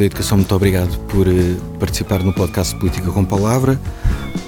da 0.00 0.06
Educação, 0.06 0.38
muito 0.38 0.54
obrigado 0.54 0.98
por 1.08 1.28
uh, 1.28 1.56
participar 1.78 2.22
no 2.22 2.32
podcast 2.32 2.74
Política 2.76 3.10
com 3.10 3.22
Palavra. 3.22 3.78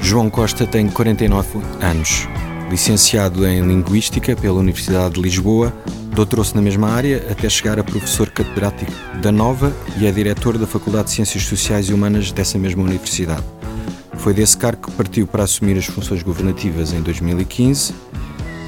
João 0.01 0.31
Costa 0.31 0.67
tem 0.67 0.89
49 0.89 1.59
anos, 1.79 2.27
licenciado 2.71 3.47
em 3.47 3.61
Linguística 3.61 4.35
pela 4.35 4.59
Universidade 4.59 5.17
de 5.17 5.21
Lisboa, 5.21 5.71
doutorou-se 6.15 6.55
na 6.55 6.63
mesma 6.63 6.89
área 6.89 7.27
até 7.31 7.51
chegar 7.51 7.79
a 7.79 7.85
professor 7.85 8.31
catedrático 8.31 8.91
da 9.21 9.31
Nova 9.31 9.71
e 9.99 10.07
é 10.07 10.11
diretor 10.11 10.57
da 10.57 10.67
Faculdade 10.67 11.09
de 11.09 11.17
Ciências 11.17 11.45
Sociais 11.45 11.91
e 11.91 11.93
Humanas 11.93 12.33
dessa 12.33 12.59
mesma 12.59 12.83
universidade. 12.83 13.45
Foi 14.15 14.33
desse 14.33 14.57
cargo 14.57 14.89
que 14.89 14.93
partiu 14.93 15.27
para 15.27 15.45
assumir 15.45 15.77
as 15.77 15.85
funções 15.85 16.23
governativas 16.23 16.95
em 16.95 17.03
2015 17.03 17.93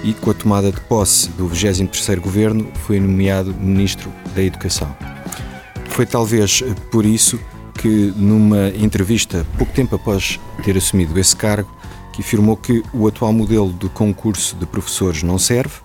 e, 0.02 0.12
com 0.12 0.30
a 0.30 0.34
tomada 0.34 0.70
de 0.70 0.80
posse 0.82 1.30
do 1.30 1.48
23º 1.48 2.20
Governo, 2.20 2.68
foi 2.86 3.00
nomeado 3.00 3.54
Ministro 3.58 4.12
da 4.34 4.42
Educação. 4.42 5.13
Foi 5.94 6.04
talvez 6.04 6.60
por 6.90 7.06
isso 7.06 7.38
que, 7.80 8.12
numa 8.16 8.70
entrevista 8.70 9.46
pouco 9.56 9.72
tempo 9.72 9.94
após 9.94 10.40
ter 10.64 10.76
assumido 10.76 11.16
esse 11.20 11.36
cargo, 11.36 11.72
que 12.12 12.20
afirmou 12.20 12.56
que 12.56 12.82
o 12.92 13.06
atual 13.06 13.32
modelo 13.32 13.72
de 13.72 13.88
concurso 13.88 14.56
de 14.56 14.66
professores 14.66 15.22
não 15.22 15.38
serve 15.38 15.76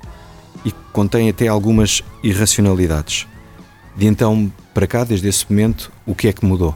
e 0.65 0.71
contém 0.91 1.29
até 1.29 1.47
algumas 1.47 2.03
irracionalidades. 2.23 3.27
De 3.95 4.07
então 4.07 4.51
para 4.73 4.87
cá, 4.87 5.03
desde 5.03 5.27
esse 5.27 5.45
momento, 5.47 5.91
o 6.07 6.15
que 6.15 6.27
é 6.27 6.33
que 6.33 6.43
mudou? 6.43 6.75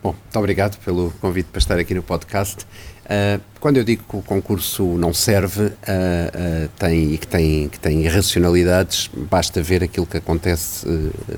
Bom, 0.00 0.14
muito 0.22 0.38
obrigado 0.38 0.78
pelo 0.84 1.10
convite 1.20 1.46
para 1.46 1.58
estar 1.58 1.80
aqui 1.80 1.94
no 1.94 2.02
podcast. 2.04 2.64
Uh, 3.02 3.40
quando 3.58 3.78
eu 3.78 3.84
digo 3.84 4.04
que 4.08 4.16
o 4.16 4.22
concurso 4.22 4.84
não 4.96 5.12
serve 5.12 5.64
uh, 5.64 5.70
uh, 5.70 6.68
tem, 6.78 7.14
e 7.14 7.18
que 7.18 7.26
tem, 7.26 7.68
que 7.68 7.78
tem 7.78 8.02
irracionalidades, 8.02 9.10
basta 9.28 9.60
ver 9.60 9.82
aquilo 9.82 10.06
que 10.06 10.16
acontece 10.16 10.86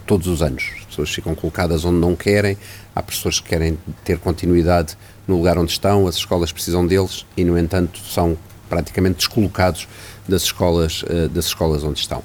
todos 0.07 0.27
os 0.27 0.43
anos. 0.43 0.73
As 0.79 0.85
pessoas 0.87 1.11
ficam 1.11 1.35
colocadas 1.35 1.85
onde 1.85 1.99
não 1.99 2.15
querem, 2.15 2.57
há 2.95 3.03
pessoas 3.03 3.41
que 3.41 3.49
querem 3.49 3.79
ter 4.05 4.19
continuidade 4.19 4.97
no 5.27 5.37
lugar 5.37 5.59
onde 5.59 5.73
estão, 5.73 6.07
as 6.07 6.17
escolas 6.17 6.53
precisam 6.53 6.87
deles 6.87 7.25
e, 7.37 7.45
no 7.45 7.59
entanto, 7.59 7.99
são 8.01 8.37
praticamente 8.69 9.17
descolocados 9.17 9.89
das 10.29 10.43
escolas, 10.43 11.05
das 11.31 11.47
escolas 11.47 11.83
onde 11.83 11.99
estão. 11.99 12.23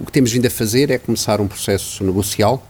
o 0.00 0.04
que 0.06 0.12
temos 0.12 0.32
vindo 0.32 0.46
a 0.46 0.50
fazer 0.50 0.90
é 0.90 0.98
começar 0.98 1.40
um 1.40 1.48
processo 1.48 2.02
negocial 2.04 2.66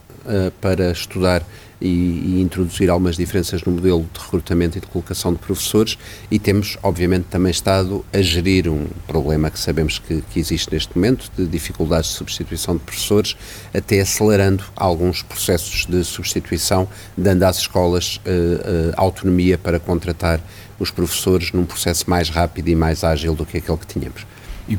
para 0.60 0.90
estudar 0.90 1.44
e, 1.84 2.38
e, 2.38 2.40
introduzir 2.40 2.88
algumas 2.88 3.16
diferenças 3.16 3.62
no 3.62 3.72
modelo 3.72 4.06
de 4.12 4.18
recrutamento 4.18 4.78
e 4.78 4.80
de 4.80 4.86
colocação 4.86 5.32
de 5.32 5.38
professores 5.38 5.98
e 6.30 6.38
temos, 6.38 6.78
obviamente, 6.82 7.26
também 7.30 7.50
estado 7.50 8.04
a 8.12 8.22
gerir 8.22 8.68
um 8.68 8.86
problema 9.06 9.50
que 9.50 9.58
sabemos 9.58 9.98
que, 9.98 10.22
que 10.30 10.40
existe 10.40 10.72
neste 10.72 10.96
momento, 10.96 11.30
de 11.36 11.46
dificuldades 11.46 12.10
de 12.10 12.16
substituição 12.16 12.76
de 12.76 12.82
professores, 12.82 13.36
até 13.74 14.00
acelerando 14.00 14.64
alguns 14.74 15.22
processos 15.22 15.84
de 15.84 16.02
substituição, 16.02 16.88
dando 17.16 17.42
às 17.42 17.58
escolas 17.58 18.16
uh, 18.16 18.20
uh, 18.20 18.94
autonomia 18.96 19.58
para 19.58 19.78
contratar 19.78 20.40
os 20.78 20.90
professores 20.90 21.52
num 21.52 21.64
processo 21.64 22.08
mais 22.08 22.30
rápido 22.30 22.68
e 22.68 22.74
mais 22.74 23.04
ágil 23.04 23.34
do 23.34 23.44
que 23.44 23.58
aquele 23.58 23.78
que 23.78 23.86
tínhamos. 23.86 24.26
E, 24.66 24.78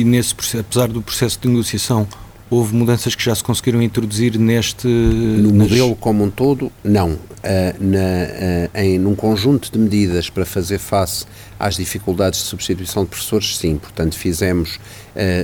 e 0.00 0.04
nesse 0.04 0.34
apesar 0.58 0.88
do 0.88 1.00
processo 1.00 1.38
de 1.40 1.48
negociação, 1.48 2.06
houve 2.52 2.74
mudanças 2.74 3.14
que 3.14 3.24
já 3.24 3.34
se 3.34 3.42
conseguiram 3.42 3.80
introduzir 3.80 4.38
neste. 4.38 4.86
No 4.86 5.50
nas... 5.52 5.68
modelo 5.70 5.96
como 5.96 6.24
um 6.24 6.30
todo, 6.30 6.70
não. 6.84 7.12
Uh, 7.12 7.18
na, 7.80 7.98
uh, 7.98 8.70
em 8.74 8.98
num 8.98 9.16
conjunto 9.16 9.72
de 9.72 9.78
medidas 9.78 10.30
para 10.30 10.44
fazer 10.44 10.78
face 10.78 11.24
às 11.58 11.76
dificuldades 11.76 12.40
de 12.40 12.46
substituição 12.46 13.04
de 13.04 13.10
professores, 13.10 13.56
sim. 13.56 13.76
Portanto, 13.78 14.16
fizemos 14.16 14.78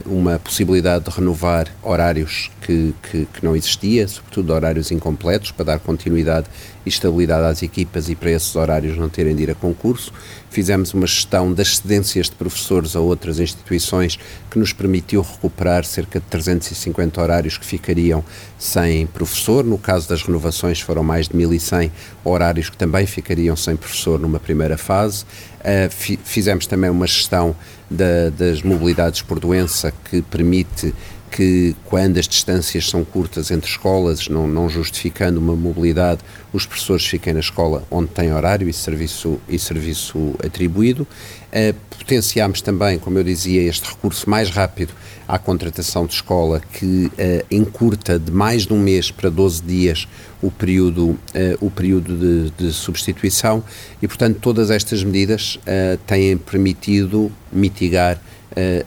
uma 0.06 0.38
possibilidade 0.38 1.04
de 1.04 1.10
renovar 1.10 1.68
horários 1.82 2.50
que, 2.62 2.94
que, 3.02 3.26
que, 3.26 3.44
não 3.44 3.54
existia, 3.54 4.08
sobretudo 4.08 4.52
horários 4.52 4.90
incompletos, 4.90 5.50
para 5.50 5.66
dar 5.66 5.78
continuidade 5.78 6.46
e 6.86 6.88
estabilidade 6.88 7.46
às 7.46 7.62
equipas 7.62 8.08
e 8.08 8.14
para 8.14 8.30
esses 8.30 8.54
horários 8.56 8.96
não 8.96 9.10
terem 9.10 9.36
de 9.36 9.42
ir 9.42 9.50
a 9.50 9.54
concurso. 9.54 10.10
Fizemos 10.50 10.94
uma 10.94 11.06
gestão 11.06 11.52
das 11.52 11.76
cedências 11.76 12.30
de 12.30 12.36
professores 12.36 12.96
a 12.96 13.00
outras 13.00 13.38
instituições 13.38 14.18
que 14.50 14.58
nos 14.58 14.72
permitiu 14.72 15.20
recuperar 15.20 15.84
cerca 15.84 16.18
de 16.18 16.26
350 16.26 17.20
horários 17.20 17.58
que 17.58 17.66
ficariam 17.66 18.24
sem 18.58 19.06
professor. 19.06 19.62
No 19.62 19.76
caso 19.76 20.08
das 20.08 20.22
renovações, 20.22 20.80
foram 20.80 21.02
mais 21.02 21.28
de 21.28 21.36
1.100 21.36 21.90
horários 22.24 22.70
que 22.70 22.76
também 22.78 23.04
ficariam 23.04 23.54
sem 23.54 23.76
professor 23.76 24.18
numa 24.18 24.40
primeira 24.40 24.78
fase. 24.78 25.24
Uh, 25.58 26.18
fizemos 26.24 26.66
também 26.66 26.88
uma 26.88 27.06
gestão 27.06 27.54
da, 27.90 28.30
das 28.36 28.62
mobilidades 28.62 29.22
por 29.22 29.38
doença 29.38 29.92
que 30.04 30.22
permite 30.22 30.94
que 31.30 31.74
quando 31.84 32.18
as 32.18 32.26
distâncias 32.26 32.88
são 32.88 33.04
curtas 33.04 33.50
entre 33.50 33.68
escolas, 33.68 34.28
não, 34.28 34.46
não, 34.46 34.68
justificando 34.68 35.38
uma 35.38 35.54
mobilidade, 35.54 36.20
os 36.52 36.66
professores 36.66 37.04
fiquem 37.04 37.34
na 37.34 37.40
escola 37.40 37.84
onde 37.90 38.08
têm 38.08 38.32
horário 38.32 38.68
e 38.68 38.72
serviço, 38.72 39.40
e 39.48 39.58
serviço 39.58 40.34
atribuído. 40.44 41.06
Uh, 41.48 41.74
potenciámos 41.96 42.60
também, 42.60 42.98
como 42.98 43.18
eu 43.18 43.24
dizia, 43.24 43.62
este 43.62 43.88
recurso 43.88 44.28
mais 44.28 44.50
rápido 44.50 44.92
à 45.26 45.38
contratação 45.38 46.06
de 46.06 46.14
escola, 46.14 46.60
que 46.72 47.06
uh, 47.06 47.10
encurta 47.50 48.18
de 48.18 48.30
mais 48.30 48.66
de 48.66 48.72
um 48.72 48.78
mês 48.78 49.10
para 49.10 49.30
12 49.30 49.62
dias 49.62 50.08
o 50.42 50.50
período, 50.50 51.10
uh, 51.10 51.18
o 51.60 51.70
período 51.70 52.16
de, 52.16 52.50
de, 52.50 52.72
substituição 52.72 53.62
e, 54.00 54.06
portanto, 54.06 54.38
todas 54.40 54.70
estas 54.70 55.02
medidas 55.02 55.58
têm 56.06 56.36
permitido 56.36 57.32
mitigar 57.52 58.20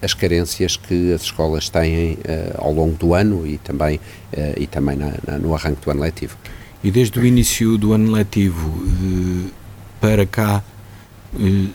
as 0.01 0.13
carências 0.13 0.75
que 0.75 1.13
as 1.13 1.21
escolas 1.21 1.69
têm 1.69 2.13
uh, 2.13 2.17
ao 2.57 2.73
longo 2.73 2.95
do 2.95 3.13
ano 3.13 3.45
e 3.45 3.57
também, 3.57 3.97
uh, 3.97 4.53
e 4.57 4.67
também 4.67 4.97
na, 4.97 5.13
na, 5.25 5.37
no 5.37 5.53
arranque 5.53 5.83
do 5.83 5.91
ano 5.91 6.01
letivo. 6.01 6.35
E 6.83 6.89
desde 6.89 7.19
o 7.19 7.25
início 7.25 7.77
do 7.77 7.93
ano 7.93 8.11
letivo 8.11 9.51
para 9.99 10.25
cá, 10.25 10.63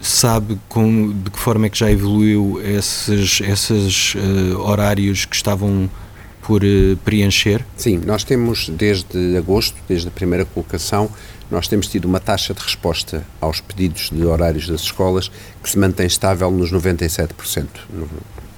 sabe 0.02 0.58
com, 0.68 1.12
de 1.12 1.30
que 1.30 1.38
forma 1.38 1.66
é 1.66 1.68
que 1.70 1.78
já 1.78 1.90
evoluiu 1.90 2.60
esses, 2.60 3.40
esses 3.40 4.16
horários 4.58 5.24
que 5.24 5.36
estavam 5.36 5.88
por 6.42 6.60
preencher? 7.04 7.64
Sim, 7.76 7.98
nós 8.04 8.24
temos 8.24 8.68
desde 8.68 9.36
agosto, 9.36 9.76
desde 9.88 10.08
a 10.08 10.10
primeira 10.10 10.44
colocação, 10.44 11.08
nós 11.50 11.68
temos 11.68 11.86
tido 11.86 12.06
uma 12.06 12.20
taxa 12.20 12.52
de 12.52 12.60
resposta 12.60 13.24
aos 13.40 13.60
pedidos 13.60 14.10
de 14.10 14.24
horários 14.24 14.68
das 14.68 14.80
escolas 14.82 15.30
que 15.62 15.70
se 15.70 15.78
mantém 15.78 16.06
estável 16.06 16.50
nos 16.50 16.72
97%. 16.72 17.66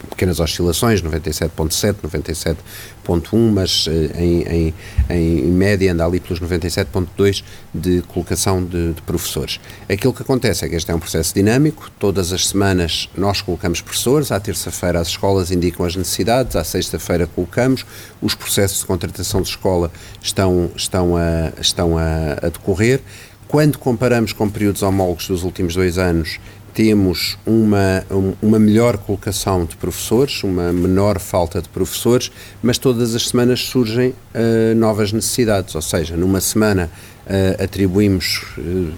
Pequenas 0.08 0.40
oscilações, 0.40 1.02
97,7%, 1.02 1.96
97,1%, 2.04 3.52
mas 3.52 3.86
eh, 3.88 4.22
em, 4.22 4.42
em, 4.42 4.74
em, 5.10 5.42
média 5.52 5.92
anda 5.92 6.04
ali 6.04 6.20
pelos 6.20 6.40
97,2% 6.40 7.42
de 7.72 8.02
colocação 8.02 8.64
de, 8.64 8.92
de, 8.92 9.02
professores. 9.02 9.60
Aquilo 9.88 10.12
que 10.12 10.22
acontece 10.22 10.64
é 10.64 10.68
que 10.68 10.74
este 10.74 10.90
é 10.90 10.94
um 10.94 10.98
processo 10.98 11.34
dinâmico, 11.34 11.90
todas 11.98 12.32
as 12.32 12.48
semanas 12.48 13.08
nós 13.16 13.40
colocamos 13.40 13.80
professores, 13.80 14.32
à 14.32 14.40
terça-feira 14.40 15.00
as 15.00 15.08
escolas 15.08 15.50
indicam 15.50 15.84
as 15.86 15.94
necessidades, 15.94 16.56
à 16.56 16.64
sexta-feira 16.64 17.26
colocamos, 17.26 17.84
os 18.20 18.34
processos 18.34 18.80
de 18.80 18.86
contratação 18.86 19.42
de 19.42 19.48
escola 19.48 19.90
estão, 20.22 20.70
estão, 20.76 21.16
a, 21.16 21.52
estão 21.60 21.96
a, 21.98 22.32
a 22.42 22.48
decorrer. 22.48 23.00
Quando 23.48 23.78
comparamos 23.78 24.34
com 24.34 24.46
períodos 24.46 24.82
homólogos 24.82 25.26
dos 25.26 25.42
últimos 25.42 25.74
dois 25.74 25.96
anos, 25.96 26.38
temos 26.74 27.38
uma, 27.46 28.04
uma 28.40 28.58
melhor 28.58 28.98
colocação 28.98 29.64
de 29.64 29.76
professores, 29.76 30.42
uma 30.42 30.72
menor 30.72 31.18
falta 31.18 31.60
de 31.60 31.68
professores, 31.68 32.30
mas 32.62 32.78
todas 32.78 33.14
as 33.14 33.28
semanas 33.28 33.60
surgem 33.60 34.10
uh, 34.10 34.74
novas 34.76 35.12
necessidades, 35.12 35.74
ou 35.74 35.82
seja, 35.82 36.16
numa 36.16 36.40
semana 36.40 36.90
uh, 37.26 37.62
atribuímos 37.62 38.42
uh, 38.58 38.92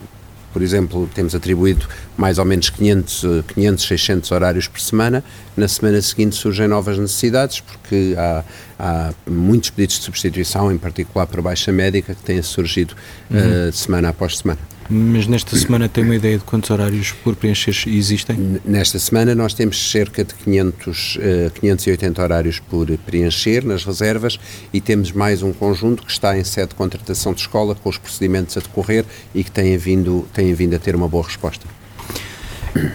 por 0.53 0.63
exemplo, 0.63 1.09
temos 1.15 1.35
atribuído 1.35 1.87
mais 2.17 2.39
ou 2.39 2.45
menos 2.45 2.71
500, 2.71 3.25
500 3.55 3.85
600 3.85 4.31
horários 4.33 4.67
por 4.67 4.81
semana. 4.81 5.23
Na 5.57 5.69
semana 5.69 6.03
seguinte 6.03 6.35
surgem 6.35 6.67
novas 6.67 6.99
necessidades, 6.99 7.61
porque 7.61 8.15
há, 8.19 8.45
há 8.79 9.13
muitos 9.29 9.71
pedidos 9.71 9.99
de 9.99 10.05
substituição, 10.05 10.73
em 10.73 10.79
particular 10.79 11.27
por 11.27 11.41
baixa 11.41 11.71
médica, 11.71 12.15
que 12.15 12.23
têm 12.23 12.43
surgido 12.43 12.97
uhum. 13.31 13.69
uh, 13.69 13.73
semana 13.73 14.09
após 14.09 14.39
semana. 14.39 14.59
Mas 14.93 15.29
nesta 15.29 15.57
semana 15.57 15.89
tem 15.89 16.03
uma 16.03 16.17
ideia 16.17 16.37
de 16.37 16.43
quantos 16.43 16.69
horários 16.69 17.13
por 17.13 17.37
preencher 17.37 17.89
existem? 17.89 18.61
Nesta 18.65 18.99
semana 18.99 19.37
nós 19.37 19.55
temos 19.55 19.89
cerca 19.89 20.25
de 20.25 20.35
500, 20.35 21.17
uh, 21.17 21.61
580 21.61 22.21
horários 22.21 22.59
por 22.59 22.89
preencher 22.99 23.65
nas 23.65 23.85
reservas 23.85 24.41
e 24.73 24.81
temos 24.81 25.13
mais 25.13 25.45
um 25.45 25.53
conjunto 25.53 26.05
que 26.05 26.11
está 26.11 26.37
em 26.37 26.43
sede 26.43 26.71
de 26.71 26.75
contratação 26.75 27.33
de 27.33 27.41
escola 27.41 27.77
com 27.77 27.89
os 27.89 27.99
procedimentos 27.99 28.57
a 28.57 28.61
decorrer 28.61 29.05
e 29.33 29.45
que 29.45 29.51
têm 29.53 29.77
vindo, 29.77 30.27
têm 30.35 30.53
vindo 30.55 30.75
a 30.75 30.79
ter 30.81 30.97
uma 30.97 31.07
boa 31.07 31.23
resposta. 31.23 31.65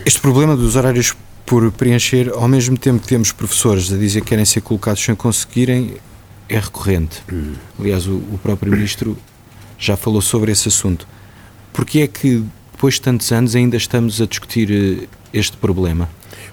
Este 0.06 0.20
problema 0.20 0.58
dos 0.58 0.76
horários 0.76 1.16
por 1.46 1.72
preencher, 1.72 2.30
ao 2.30 2.50
mesmo 2.50 2.78
tempo 2.78 3.04
que 3.04 3.08
temos 3.08 3.32
professores 3.32 3.90
a 3.94 3.98
dizer 3.98 4.20
que 4.20 4.28
querem 4.28 4.44
ser 4.44 4.60
colocados 4.60 5.02
sem 5.02 5.16
conseguirem, 5.16 5.96
é 6.50 6.60
recorrente. 6.60 7.22
Hum. 7.32 7.54
Aliás, 7.80 8.06
o, 8.06 8.16
o 8.16 8.40
próprio 8.44 8.74
Ministro 8.74 9.18
já 9.78 9.96
falou 9.96 10.22
sobre 10.22 10.52
esse 10.52 10.68
assunto. 10.68 11.08
Porque 11.76 12.00
é 12.00 12.08
que, 12.08 12.42
depois 12.72 12.94
de 12.96 13.02
tantos 13.02 13.32
anos, 13.34 13.54
ainda 13.54 13.76
estamos 13.76 14.22
a 14.22 14.26
discutir 14.26 14.72
eh, 14.72 15.08
este 15.34 15.58
problema? 15.58 16.10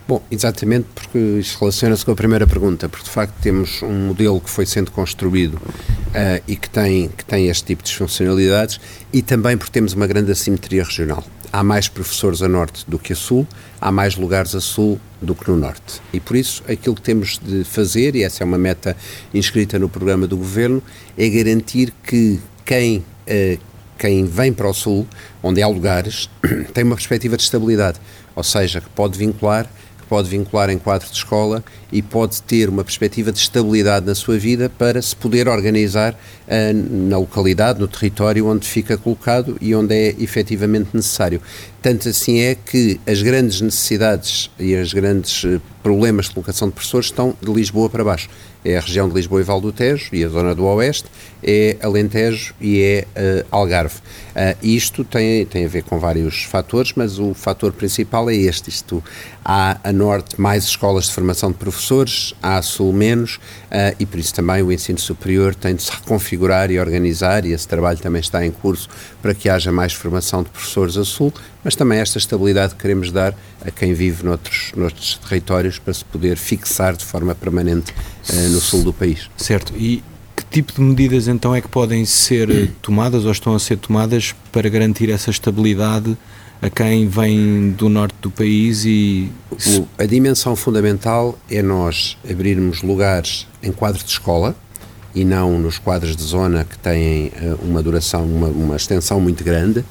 Bom, 0.07 0.21
exatamente 0.33 0.89
porque 0.93 1.17
isto 1.39 1.61
relaciona-se 1.61 2.05
com 2.05 2.11
a 2.11 2.17
primeira 2.17 2.45
pergunta, 2.45 2.89
porque 2.89 3.05
de 3.05 3.11
facto 3.11 3.33
temos 3.41 3.83
um 3.83 4.09
modelo 4.09 4.41
que 4.41 4.51
foi 4.51 4.67
sendo 4.67 4.91
construído 4.91 5.55
uh, 5.55 6.43
e 6.49 6.57
que 6.57 6.69
tem, 6.69 7.09
que 7.09 7.25
tem 7.25 7.49
este 7.49 7.67
tipo 7.67 7.85
de 7.85 7.95
funcionalidades 7.95 8.81
e 9.13 9.23
também 9.23 9.57
porque 9.57 9.71
temos 9.71 9.93
uma 9.93 10.09
grande 10.09 10.33
assimetria 10.33 10.83
regional. 10.83 11.25
Há 11.53 11.63
mais 11.63 11.87
professores 11.87 12.43
a 12.43 12.49
norte 12.49 12.85
do 12.89 12.99
que 12.99 13.13
a 13.13 13.17
sul, 13.17 13.47
há 13.81 13.93
mais 13.93 14.17
lugares 14.17 14.57
a 14.57 14.61
sul 14.61 15.01
do 15.21 15.37
que 15.37 15.49
no 15.49 15.57
norte. 15.57 16.03
E 16.13 16.19
por 16.19 16.35
isso, 16.37 16.65
aquilo 16.69 16.97
que 16.97 17.03
temos 17.03 17.39
de 17.39 17.63
fazer, 17.63 18.17
e 18.17 18.25
essa 18.25 18.43
é 18.43 18.45
uma 18.45 18.59
meta 18.59 18.97
inscrita 19.33 19.79
no 19.79 19.89
programa 19.89 20.27
do 20.27 20.37
governo, 20.37 20.83
é 21.17 21.29
garantir 21.29 21.93
que 22.03 22.41
quem, 22.65 22.99
uh, 22.99 23.72
quem 24.03 24.25
vem 24.25 24.53
para 24.53 24.69
o 24.69 24.75
sul, 24.75 25.07
onde 25.41 25.63
há 25.63 25.69
lugares, 25.69 26.29
tem 26.75 26.83
uma 26.83 26.97
perspectiva 26.97 27.37
de 27.37 27.45
estabilidade, 27.45 28.01
ou 28.35 28.43
seja, 28.43 28.81
que 28.81 28.89
pode 28.89 29.17
vincular 29.17 29.71
pode 30.09 30.29
vincular 30.29 30.69
em 30.69 30.77
quadro 30.77 31.09
de 31.09 31.17
escola 31.17 31.65
e 31.93 32.01
pode 32.01 32.43
ter 32.43 32.69
uma 32.69 32.83
perspectiva 32.83 33.31
de 33.31 33.39
estabilidade 33.39 34.07
na 34.07 34.15
sua 34.15 34.39
vida 34.39 34.71
para 34.71 35.01
se 35.03 35.15
poder 35.15 35.47
organizar 35.47 36.15
uh, 36.15 37.09
na 37.09 37.19
localidade, 37.19 37.79
no 37.79 37.87
território 37.87 38.47
onde 38.47 38.67
fica 38.67 38.97
colocado 38.97 39.57
e 39.61 39.75
onde 39.75 39.95
é 39.95 40.17
efetivamente 40.19 40.89
necessário. 40.95 41.41
Tanto 41.83 42.09
assim 42.09 42.41
é 42.41 42.55
que 42.55 42.99
as 43.07 43.21
grandes 43.21 43.61
necessidades 43.61 44.51
e 44.59 44.75
os 44.77 44.95
grandes 44.95 45.45
eh, 45.45 45.61
problemas 45.83 46.27
de 46.27 46.35
colocação 46.35 46.69
de 46.69 46.75
professores 46.75 47.07
estão 47.07 47.37
de 47.43 47.53
Lisboa 47.53 47.91
para 47.91 48.05
baixo 48.05 48.29
é 48.65 48.77
a 48.77 48.81
região 48.81 49.09
de 49.09 49.15
Lisboa 49.15 49.41
e 49.41 49.45
Val 49.45 49.61
do 49.61 49.73
Tejo 49.73 50.09
e 50.13 50.25
a 50.25 50.29
zona 50.29 50.55
do 50.55 50.65
Oeste, 50.65 51.07
é 51.43 51.77
Alentejo 51.83 52.55
e 52.61 52.81
é 52.81 53.07
uh, 53.17 53.47
Algarve. 53.51 53.97
Uh, 53.97 54.57
isto 54.63 55.05
tem, 55.05 55.45
tem 55.47 55.65
a 55.65 55.69
ver 55.69 55.83
com 55.83 55.99
vários 55.99 56.45
fatores, 56.45 56.93
mas 56.95 57.19
o 57.19 57.35
fator 57.35 57.73
principal 57.73 58.31
é 58.31 58.37
este. 58.37 58.71
Isto, 58.71 59.03
há 59.45 59.79
a 59.83 59.93
norte 59.93 60.41
mais 60.41 60.65
escolas 60.65 61.07
de 61.07 61.13
formação 61.13 61.51
de 61.51 61.59
professores, 61.59 61.82
há 62.43 62.59
a 62.59 62.63
sul 62.63 62.93
menos, 62.93 63.37
uh, 63.37 63.97
e 63.99 64.07
por 64.07 64.19
isso 64.19 64.35
também 64.35 64.63
o 64.63 64.71
ensino 64.71 64.99
superior 64.99 65.55
tem 65.55 65.75
de 65.75 65.83
se 65.83 65.91
reconfigurar 65.91 66.71
e 66.71 66.79
organizar, 66.79 67.45
e 67.45 67.53
esse 67.53 67.67
trabalho 67.67 67.99
também 67.99 68.21
está 68.21 68.45
em 68.45 68.51
curso 68.51 68.89
para 69.21 69.35
que 69.35 69.49
haja 69.49 69.73
mais 69.73 69.93
formação 69.93 70.43
de 70.43 70.51
professores 70.51 70.97
a 70.97 71.05
sul, 71.05 71.33
mas 71.65 71.75
também 71.75 71.99
esta 71.99 72.19
estabilidade 72.19 72.75
que 72.75 72.81
queremos 72.81 73.11
dar 73.11 73.35
a 73.65 73.71
quem 73.71 73.95
vive 73.95 74.25
noutros, 74.25 74.73
noutros 74.77 75.19
territórios 75.29 75.79
para 75.79 75.95
se 75.95 76.05
poder 76.05 76.37
fixar 76.37 76.97
de 76.97 77.05
forma 77.05 77.35
permanente 77.35 77.93
uh, 78.31 78.49
no 78.51 78.61
sul 78.61 78.83
do 78.83 78.93
país. 78.93 79.29
Certo. 79.37 79.73
E 79.77 80.03
que 80.37 80.45
tipo 80.45 80.73
de 80.73 80.81
medidas 80.81 81.29
então 81.29 81.55
é 81.55 81.61
que 81.61 81.69
podem 81.69 82.05
ser 82.05 82.71
tomadas 82.81 83.25
ou 83.25 83.33
estão 83.33 83.55
a 83.55 83.59
ser 83.59 83.77
tomadas 83.77 84.35
para 84.51 84.69
garantir 84.69 85.11
essa 85.11 85.31
estabilidade 85.31 86.17
a 86.63 86.71
quem 86.71 87.09
vem 87.09 87.73
do 87.73 87.89
norte 87.89 88.15
do 88.23 88.31
país 88.31 88.85
e 88.85 89.29
o, 89.51 89.89
a 89.99 90.07
dimensão 90.07 90.55
fundamental 90.55 91.37
é 91.51 91.61
nós 91.61 92.17
abrirmos 92.31 92.83
lugares 92.83 93.49
em 93.61 93.73
quadro 93.73 93.99
de 93.99 94.09
escola 94.09 94.55
e 95.13 95.25
não 95.25 95.59
nos 95.59 95.79
quadros 95.79 96.15
de 96.15 96.23
zona 96.23 96.65
que 96.65 96.79
têm 96.79 97.33
uh, 97.43 97.59
uma 97.63 97.83
duração, 97.83 98.25
uma, 98.25 98.47
uma 98.47 98.77
extensão 98.77 99.21
muito 99.21 99.43
grande 99.43 99.85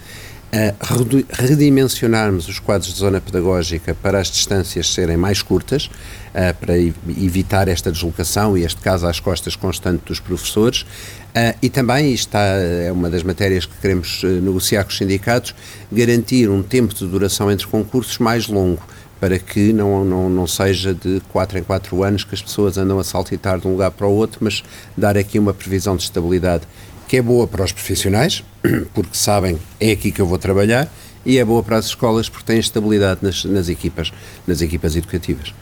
uh, 0.54 1.26
redimensionarmos 1.30 2.48
os 2.48 2.60
quadros 2.60 2.94
de 2.94 3.00
zona 3.00 3.22
pedagógica 3.22 3.96
para 3.96 4.20
as 4.20 4.30
distâncias 4.30 4.92
serem 4.92 5.18
mais 5.18 5.42
curtas, 5.42 5.86
uh, 5.86 6.56
para 6.60 6.78
evitar 6.78 7.68
esta 7.68 7.92
deslocação 7.92 8.58
e 8.58 8.64
este 8.64 8.82
caso 8.82 9.08
às 9.08 9.20
costas 9.20 9.56
constante 9.56 10.04
dos 10.06 10.20
professores. 10.20 10.82
Uh, 10.82 11.56
e 11.62 11.70
também, 11.70 12.14
isto 12.14 12.36
é 12.36 12.92
uma 12.92 13.10
das 13.10 13.24
matérias 13.24 13.66
que 13.66 13.78
queremos 13.82 14.22
uh, 14.24 14.28
negociar 14.28 14.84
com 14.84 14.90
os 14.90 14.98
sindicatos, 14.98 15.56
garantir 15.92 16.50
um 16.50 16.62
tempo 16.62 16.94
de 16.94 17.06
duração 17.08 17.50
entre 17.50 17.66
concursos 17.68 18.18
mais 18.18 18.48
longo, 18.48 18.82
para 19.20 19.38
que 19.38 19.72
não, 19.72 20.04
não, 20.04 20.30
não 20.30 20.48
seja 20.48 20.94
de 20.94 21.22
4 21.32 21.60
em 21.60 21.64
4 21.64 22.04
anos 22.04 22.24
que 22.24 22.34
as 22.34 22.42
pessoas 22.42 22.78
andam 22.78 23.00
a 23.00 23.04
saltitar 23.04 23.60
de 23.60 23.68
um 23.68 23.72
lugar 23.72 23.92
para 23.92 24.08
o 24.08 24.12
outro, 24.12 24.40
mas 24.42 24.64
dar 24.98 25.16
aqui 25.16 25.38
uma 25.38 25.54
previsão 25.54 25.96
de 25.96 26.04
estabilidade 26.04 26.64
que 27.12 27.18
é 27.18 27.22
boa 27.22 27.46
para 27.46 27.66
os 27.66 27.74
profissionais, 27.74 28.42
porque 28.96 29.10
sabem 29.18 29.60
é 29.82 29.92
aqui 29.92 30.14
que 30.14 30.22
eu 30.22 30.26
vou 30.26 30.38
trabalhar, 30.38 30.90
e 31.26 31.38
é 31.38 31.44
boa 31.44 31.62
para 31.62 31.76
as 31.76 31.88
escolas 31.88 32.30
porque 32.30 32.46
tem 32.46 32.58
estabilidade 32.58 33.20
nas, 33.22 33.44
nas 33.44 33.68
equipas, 33.68 34.14
nas 34.48 34.62
equipas 34.62 34.96
educativas. 34.96 35.54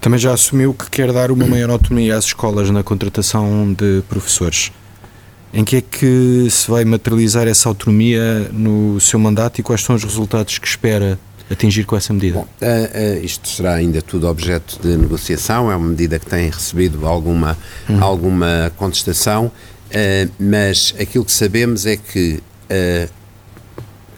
Também 0.00 0.20
já 0.20 0.32
assumiu 0.32 0.72
que 0.72 0.88
quer 0.88 1.12
dar 1.12 1.32
uma 1.32 1.44
maior 1.44 1.70
autonomia 1.70 2.16
às 2.16 2.26
escolas 2.26 2.70
na 2.70 2.84
contratação 2.84 3.72
de 3.72 4.04
professores. 4.08 4.70
Em 5.52 5.64
que 5.64 5.74
é 5.74 5.80
que 5.80 6.46
se 6.48 6.70
vai 6.70 6.84
materializar 6.84 7.48
essa 7.48 7.68
autonomia 7.68 8.48
no 8.52 9.00
seu 9.00 9.18
mandato 9.18 9.58
e 9.58 9.64
quais 9.64 9.82
são 9.82 9.96
os 9.96 10.04
resultados 10.04 10.56
que 10.56 10.68
espera 10.68 11.18
atingir 11.50 11.84
com 11.84 11.96
essa 11.96 12.12
medida? 12.12 12.38
Bom, 12.38 12.46
uh, 12.62 13.18
uh, 13.18 13.24
isto 13.24 13.48
será 13.48 13.74
ainda 13.74 14.00
tudo 14.00 14.28
objeto 14.28 14.78
de 14.80 14.96
negociação, 14.96 15.68
é 15.68 15.74
uma 15.74 15.88
medida 15.88 16.16
que 16.16 16.26
tem 16.26 16.48
recebido 16.48 17.04
alguma, 17.08 17.58
uhum. 17.88 18.00
alguma 18.00 18.70
contestação. 18.76 19.50
Uh, 19.90 20.30
mas 20.38 20.94
aquilo 21.00 21.24
que 21.24 21.32
sabemos 21.32 21.84
é 21.84 21.96
que 21.96 22.40
uh, 22.70 23.10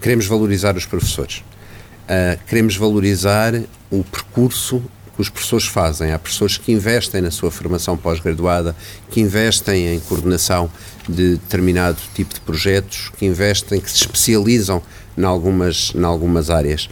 queremos 0.02 0.26
valorizar 0.26 0.76
os 0.76 0.84
professores, 0.84 1.38
uh, 1.38 2.38
queremos 2.46 2.76
valorizar 2.76 3.54
o 3.90 4.04
percurso 4.04 4.82
que 5.14 5.22
os 5.22 5.30
professores 5.30 5.66
fazem. 5.66 6.12
Há 6.12 6.18
professores 6.18 6.58
que 6.58 6.72
investem 6.72 7.22
na 7.22 7.30
sua 7.30 7.50
formação 7.50 7.96
pós-graduada, 7.96 8.76
que 9.10 9.20
investem 9.20 9.94
em 9.94 10.00
coordenação 10.00 10.70
de 11.08 11.36
determinado 11.36 11.98
tipo 12.14 12.34
de 12.34 12.40
projetos, 12.40 13.10
que 13.16 13.24
investem, 13.24 13.80
que 13.80 13.90
se 13.90 13.96
especializam 13.96 14.82
em 15.16 15.24
algumas, 15.24 15.92
em 15.94 16.04
algumas 16.04 16.48
áreas, 16.48 16.88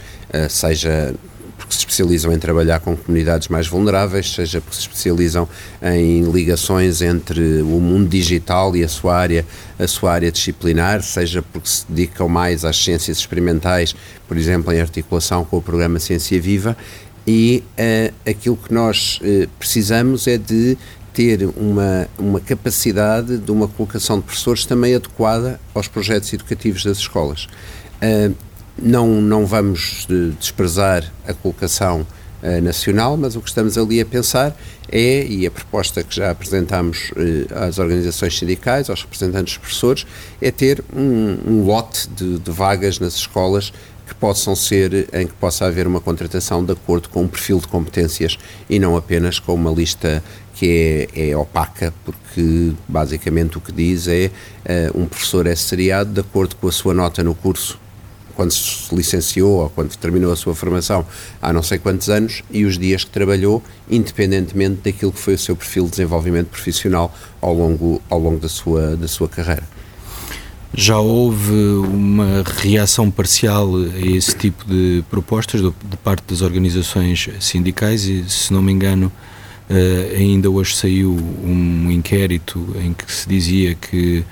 seja 0.51 1.15
porque 1.61 1.75
se 1.75 1.81
especializam 1.81 2.33
em 2.33 2.39
trabalhar 2.39 2.81
com 2.81 2.97
comunidades 2.97 3.49
mais 3.49 3.69
vulneráveis, 3.69 4.33
seja 4.33 4.61
porque 4.61 4.77
se 4.77 4.83
especializam 4.83 5.47
em 5.83 6.23
ligações 6.23 7.03
entre 7.03 7.61
o 7.61 7.79
mundo 7.79 8.09
digital 8.09 8.75
e 8.75 8.83
a 8.83 8.89
sua 8.89 9.15
área, 9.15 9.47
a 9.79 9.87
sua 9.87 10.13
área 10.13 10.33
disciplinar, 10.33 11.03
seja 11.03 11.43
porque 11.43 11.69
se 11.69 11.85
dedicam 11.87 12.29
mais 12.29 12.65
às 12.65 12.83
ciências 12.83 13.19
experimentais, 13.19 13.95
por 14.27 14.37
exemplo, 14.37 14.73
em 14.73 14.81
articulação 14.81 15.45
com 15.45 15.59
o 15.59 15.63
programa 15.63 15.99
Ciência 15.99 16.41
Viva, 16.41 16.77
e 17.27 17.63
uh, 17.79 18.31
aquilo 18.31 18.57
que 18.57 18.73
nós 18.73 19.21
uh, 19.23 19.47
precisamos 19.59 20.27
é 20.27 20.39
de 20.39 20.79
ter 21.13 21.45
uma, 21.57 22.09
uma 22.19 22.41
capacidade 22.41 23.37
de 23.37 23.51
uma 23.51 23.69
colocação 23.69 24.19
de 24.19 24.25
professores 24.25 24.65
também 24.65 24.95
adequada 24.95 25.61
aos 25.75 25.87
projetos 25.87 26.33
educativos 26.33 26.83
das 26.85 26.99
escolas. 26.99 27.47
Uh, 28.01 28.35
não, 28.81 29.21
não 29.21 29.47
vamos 29.47 30.07
desprezar 30.39 31.05
a 31.27 31.35
colocação 31.35 32.07
uh, 32.43 32.61
nacional, 32.63 33.17
mas 33.17 33.37
o 33.37 33.41
que 33.41 33.49
estamos 33.49 33.77
ali 33.77 34.01
a 34.01 34.07
pensar 34.07 34.57
é, 34.91 35.25
e 35.25 35.47
a 35.47 35.51
proposta 35.51 36.03
que 36.03 36.17
já 36.17 36.31
apresentámos 36.31 37.11
uh, 37.11 37.67
às 37.67 37.79
organizações 37.79 38.39
sindicais, 38.39 38.91
aos 38.91 39.03
representantes 39.03 39.55
dos 39.55 39.59
professores, 39.59 40.07
é 40.41 40.51
ter 40.51 40.83
um, 40.95 41.39
um 41.47 41.65
lote 41.65 42.09
de, 42.09 42.39
de, 42.39 42.51
vagas 42.51 42.99
nas 42.99 43.15
escolas 43.15 43.73
que 44.07 44.15
possam 44.15 44.57
ser, 44.57 45.09
em 45.13 45.27
que 45.27 45.35
possa 45.35 45.67
haver 45.67 45.87
uma 45.87 46.01
contratação 46.01 46.65
de 46.65 46.73
acordo 46.73 47.09
com 47.09 47.23
um 47.23 47.29
perfil 47.29 47.61
de 47.61 47.69
competências 47.69 48.39
e 48.69 48.79
não 48.79 48.97
apenas 48.97 49.39
com 49.39 49.55
uma 49.55 49.71
lista 49.71 50.23
que 50.55 51.09
é, 51.15 51.31
é 51.31 51.37
opaca, 51.37 51.95
porque 52.05 52.73
basicamente 52.89 53.57
o 53.57 53.61
que 53.61 53.71
diz 53.71 54.09
é 54.09 54.31
uh, 54.95 55.01
um 55.01 55.07
professor 55.07 55.47
é 55.47 55.55
seriado 55.55 56.13
de 56.13 56.21
acordo 56.21 56.57
com 56.57 56.67
a 56.67 56.73
sua 56.73 56.93
nota 56.93 57.23
no 57.23 57.35
curso 57.35 57.79
quando 58.41 58.53
se 58.53 58.95
licenciou 58.95 59.59
ou 59.59 59.69
quando 59.69 59.95
terminou 59.97 60.33
a 60.33 60.37
sua 60.37 60.55
formação 60.55 61.05
há 61.43 61.53
não 61.53 61.63
sei 61.63 61.79
quantos 61.79 62.09
anos 62.09 62.43
e 62.51 62.65
os 62.65 62.79
dias 62.79 63.05
que 63.05 63.11
trabalhou, 63.11 63.63
independentemente 63.91 64.81
daquilo 64.83 65.13
que 65.13 65.19
foi 65.19 65.35
o 65.35 65.39
seu 65.39 65.55
perfil 65.55 65.85
de 65.85 65.91
desenvolvimento 65.91 66.47
profissional 66.47 67.15
ao 67.39 67.53
longo, 67.53 68.01
ao 68.09 68.19
longo 68.19 68.41
da, 68.41 68.49
sua, 68.49 68.97
da 68.97 69.07
sua 69.07 69.29
carreira. 69.29 69.65
Já 70.73 70.99
houve 70.99 71.53
uma 71.53 72.43
reação 72.63 73.11
parcial 73.11 73.69
a 73.77 74.17
esse 74.17 74.35
tipo 74.35 74.65
de 74.65 75.05
propostas 75.11 75.61
de 75.61 75.97
parte 76.03 76.25
das 76.27 76.41
organizações 76.41 77.29
sindicais 77.41 78.07
e, 78.07 78.25
se 78.27 78.55
não 78.55 78.63
me 78.63 78.73
engano, 78.73 79.13
eh, 79.69 80.17
ainda 80.17 80.49
hoje 80.49 80.75
saiu 80.77 81.15
um 81.45 81.91
inquérito 81.91 82.75
em 82.83 82.95
que 82.95 83.13
se 83.13 83.29
dizia 83.29 83.75
que 83.75 84.25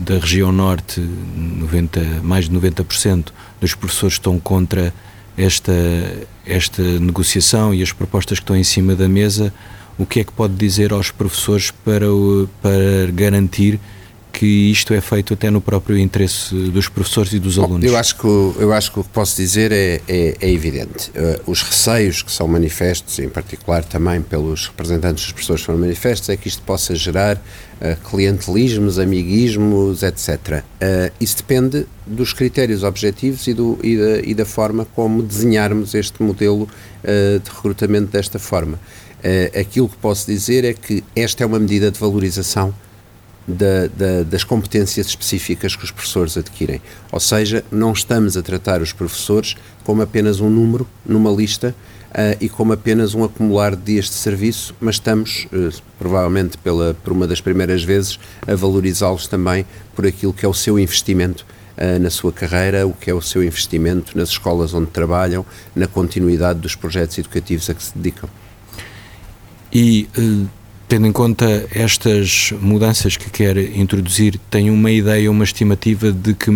da 0.00 0.18
região 0.18 0.50
norte, 0.50 1.00
90, 1.00 2.00
mais 2.22 2.48
de 2.48 2.56
90% 2.56 3.26
dos 3.60 3.74
professores 3.74 4.14
estão 4.14 4.38
contra 4.38 4.92
esta, 5.36 5.72
esta 6.44 6.82
negociação 6.82 7.72
e 7.72 7.82
as 7.82 7.92
propostas 7.92 8.38
que 8.38 8.42
estão 8.42 8.56
em 8.56 8.64
cima 8.64 8.94
da 8.94 9.08
mesa. 9.08 9.52
O 9.96 10.04
que 10.04 10.20
é 10.20 10.24
que 10.24 10.32
pode 10.32 10.54
dizer 10.54 10.92
aos 10.92 11.10
professores 11.10 11.70
para, 11.70 12.06
para 12.60 13.10
garantir 13.12 13.78
que 14.34 14.72
isto 14.72 14.92
é 14.92 15.00
feito 15.00 15.32
até 15.32 15.48
no 15.48 15.60
próprio 15.60 15.96
interesse 15.96 16.52
dos 16.70 16.88
professores 16.88 17.32
e 17.32 17.38
dos 17.38 17.56
Bom, 17.56 17.64
alunos? 17.64 17.84
Eu 17.84 17.96
acho, 17.96 18.16
que, 18.16 18.26
eu 18.26 18.72
acho 18.72 18.92
que 18.92 18.98
o 18.98 19.04
que 19.04 19.10
posso 19.10 19.36
dizer 19.36 19.70
é, 19.70 20.00
é, 20.08 20.36
é 20.40 20.50
evidente. 20.50 21.10
Uh, 21.10 21.50
os 21.50 21.62
receios 21.62 22.20
que 22.20 22.32
são 22.32 22.48
manifestos, 22.48 23.20
em 23.20 23.28
particular 23.28 23.84
também 23.84 24.20
pelos 24.20 24.66
representantes 24.66 25.22
dos 25.22 25.32
professores 25.32 25.62
que 25.62 25.66
foram 25.66 25.78
manifestos, 25.78 26.28
é 26.28 26.36
que 26.36 26.48
isto 26.48 26.62
possa 26.62 26.96
gerar 26.96 27.36
uh, 27.36 28.10
clientelismos, 28.10 28.98
amiguismos, 28.98 30.02
etc. 30.02 30.28
Uh, 30.28 31.12
isso 31.20 31.36
depende 31.36 31.86
dos 32.04 32.32
critérios 32.32 32.82
objetivos 32.82 33.46
e, 33.46 33.54
do, 33.54 33.78
e, 33.84 33.96
da, 33.96 34.18
e 34.18 34.34
da 34.34 34.44
forma 34.44 34.84
como 34.96 35.22
desenharmos 35.22 35.94
este 35.94 36.22
modelo 36.22 36.68
de 37.04 37.50
recrutamento 37.50 38.12
desta 38.12 38.38
forma. 38.38 38.80
aquilo 39.58 39.88
que 39.90 39.96
posso 39.98 40.26
dizer 40.26 40.64
é 40.64 40.72
que 40.72 41.04
esta 41.14 41.42
é 41.42 41.46
uma 41.46 41.58
medida 41.58 41.90
de 41.90 41.98
valorização 41.98 42.74
da, 43.46 43.86
da, 43.86 44.22
das 44.22 44.42
competências 44.42 45.06
específicas 45.06 45.76
que 45.76 45.84
os 45.84 45.90
professores 45.90 46.36
adquirem. 46.36 46.80
Ou 47.12 47.20
seja, 47.20 47.64
não 47.70 47.92
estamos 47.92 48.36
a 48.36 48.42
tratar 48.42 48.80
os 48.80 48.92
professores 48.92 49.56
como 49.84 50.02
apenas 50.02 50.40
um 50.40 50.48
número 50.48 50.86
numa 51.04 51.30
lista 51.30 51.74
uh, 52.10 52.36
e 52.40 52.48
como 52.48 52.72
apenas 52.72 53.14
um 53.14 53.22
acumular 53.22 53.76
de 53.76 53.82
dias 53.82 54.06
de 54.06 54.14
serviço, 54.14 54.74
mas 54.80 54.96
estamos, 54.96 55.46
uh, 55.52 55.82
provavelmente 55.98 56.56
pela, 56.58 56.94
por 57.04 57.12
uma 57.12 57.26
das 57.26 57.40
primeiras 57.40 57.82
vezes, 57.82 58.18
a 58.46 58.54
valorizá-los 58.54 59.26
também 59.26 59.66
por 59.94 60.06
aquilo 60.06 60.32
que 60.32 60.46
é 60.46 60.48
o 60.48 60.54
seu 60.54 60.78
investimento 60.78 61.44
uh, 61.76 61.98
na 62.00 62.10
sua 62.10 62.32
carreira, 62.32 62.86
o 62.86 62.92
que 62.92 63.10
é 63.10 63.14
o 63.14 63.20
seu 63.20 63.44
investimento 63.44 64.16
nas 64.16 64.30
escolas 64.30 64.72
onde 64.72 64.90
trabalham, 64.90 65.44
na 65.76 65.86
continuidade 65.86 66.60
dos 66.60 66.74
projetos 66.74 67.18
educativos 67.18 67.68
a 67.68 67.74
que 67.74 67.82
se 67.82 67.96
dedicam. 67.96 68.28
E 69.72 70.08
tendo 70.88 71.06
em 71.06 71.12
conta 71.12 71.66
estas 71.74 72.52
mudanças 72.60 73.16
que 73.16 73.30
quer 73.30 73.56
introduzir, 73.76 74.38
tem 74.50 74.70
uma 74.70 74.90
ideia, 74.90 75.30
uma 75.30 75.44
estimativa 75.44 76.12
de 76.12 76.34
que 76.34 76.50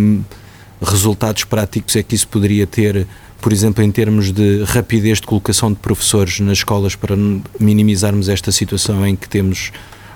resultados 0.81 1.43
práticos 1.43 1.95
é 1.95 2.03
que 2.03 2.15
isso 2.15 2.27
poderia 2.27 2.65
ter, 2.65 3.07
por 3.41 3.51
exemplo, 3.51 3.83
em 3.83 3.91
termos 3.91 4.31
de 4.31 4.63
rapidez 4.63 5.19
de 5.19 5.27
colocação 5.27 5.71
de 5.71 5.79
professores 5.79 6.39
nas 6.39 6.59
escolas 6.59 6.95
para 6.95 7.15
minimizarmos 7.59 8.29
esta 8.29 8.51
situação 8.51 9.05
em 9.05 9.15
que 9.15 9.27
temos 9.27 9.71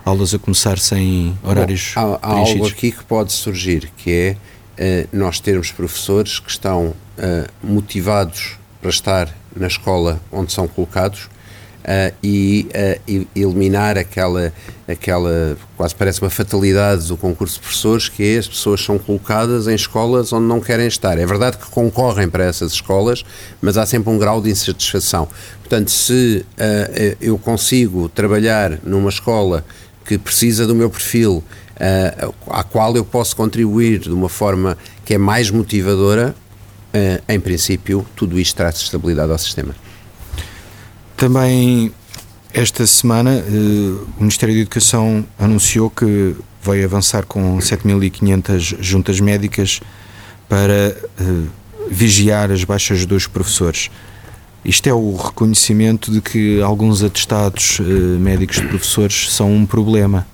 aulas 0.05 0.33
a 0.33 0.39
começar 0.39 0.77
sem 0.79 1.37
horários 1.43 1.93
Bom, 1.95 2.19
há, 2.21 2.27
há 2.27 2.31
algo 2.31 2.67
aqui 2.67 2.91
que 2.91 3.03
pode 3.05 3.31
surgir, 3.31 3.89
que 3.97 4.11
é 4.11 4.37
uh, 4.77 5.17
nós 5.17 5.39
termos 5.39 5.71
professores 5.71 6.39
que 6.39 6.49
estão 6.49 6.87
uh, 6.87 6.95
motivados 7.61 8.57
para 8.81 8.89
estar 8.89 9.33
na 9.55 9.67
escola 9.67 10.21
onde 10.31 10.51
são 10.51 10.67
colocados 10.67 11.29
uh, 11.83 12.15
e, 12.23 12.67
uh, 12.69 13.27
eliminar 13.35 13.97
aquela, 13.97 14.53
aquela, 14.87 15.57
quase 15.77 15.93
parece 15.95 16.21
uma 16.21 16.29
fatalidade 16.29 17.07
do 17.07 17.17
concurso 17.17 17.55
de 17.55 17.61
professores, 17.61 18.09
que 18.09 18.23
é 18.23 18.37
as 18.37 18.47
pessoas 18.47 18.83
são 18.83 18.97
colocadas 18.97 19.67
em 19.67 19.75
escolas 19.75 20.31
onde 20.33 20.45
não 20.45 20.59
querem 20.59 20.87
estar. 20.87 21.17
É 21.17 21.25
verdade 21.25 21.57
que 21.57 21.69
concorrem 21.69 22.29
para 22.29 22.45
essas 22.45 22.73
escolas, 22.73 23.23
mas 23.61 23.77
há 23.77 23.85
sempre 23.85 24.09
um 24.09 24.17
grau 24.17 24.41
de 24.41 24.49
insatisfação. 24.49 25.27
Portanto, 25.59 25.91
se 25.91 26.45
uh, 26.53 27.17
eu 27.19 27.37
consigo 27.37 28.09
trabalhar 28.09 28.79
numa 28.83 29.09
escola 29.09 29.65
que 30.05 30.17
precisa 30.17 30.67
do 30.67 30.75
meu 30.75 30.89
perfil, 30.89 31.41
à 32.49 32.61
qual 32.61 32.95
eu 32.95 33.05
posso 33.05 33.33
contribuir 33.35 33.99
de 33.99 34.11
uma 34.11 34.27
forma 34.27 34.77
que 35.05 35.13
é 35.13 35.17
mais 35.17 35.49
motivadora, 35.49 36.35
em 37.27 37.39
princípio, 37.39 38.05
tudo 38.13 38.37
isto 38.37 38.57
traz 38.57 38.75
estabilidade 38.75 39.31
ao 39.31 39.37
sistema. 39.37 39.73
Também 41.23 41.89
esta 42.53 42.85
semana 42.85 43.31
eh, 43.31 43.43
o 44.17 44.19
Ministério 44.19 44.53
da 44.53 44.59
Educação 44.59 45.25
anunciou 45.39 45.89
que 45.89 46.35
vai 46.61 46.83
avançar 46.83 47.25
com 47.25 47.59
7.500 47.59 48.75
juntas 48.81 49.21
médicas 49.21 49.79
para 50.49 50.73
eh, 50.73 50.97
vigiar 51.89 52.51
as 52.51 52.65
baixas 52.65 53.05
dos 53.05 53.25
professores. 53.25 53.89
Isto 54.65 54.89
é 54.89 54.93
o 54.93 55.15
reconhecimento 55.15 56.11
de 56.11 56.19
que 56.19 56.61
alguns 56.61 57.01
atestados 57.01 57.79
eh, 57.79 57.83
médicos 58.19 58.57
de 58.57 58.67
professores 58.67 59.31
são 59.31 59.49
um 59.49 59.65
problema. 59.65 60.27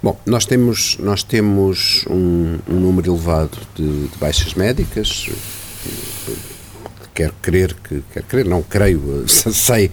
Bom, 0.00 0.16
nós 0.24 0.46
temos, 0.46 0.98
nós 1.00 1.24
temos 1.24 2.04
um, 2.08 2.60
um 2.70 2.78
número 2.78 3.10
elevado 3.10 3.58
de, 3.74 4.06
de 4.06 4.18
baixas 4.20 4.54
médicas, 4.54 5.28
quero 7.12 7.34
crer 7.42 7.74
que, 7.74 8.04
quero 8.12 8.26
crer, 8.26 8.44
não 8.44 8.62
creio, 8.62 9.24
sei 9.26 9.90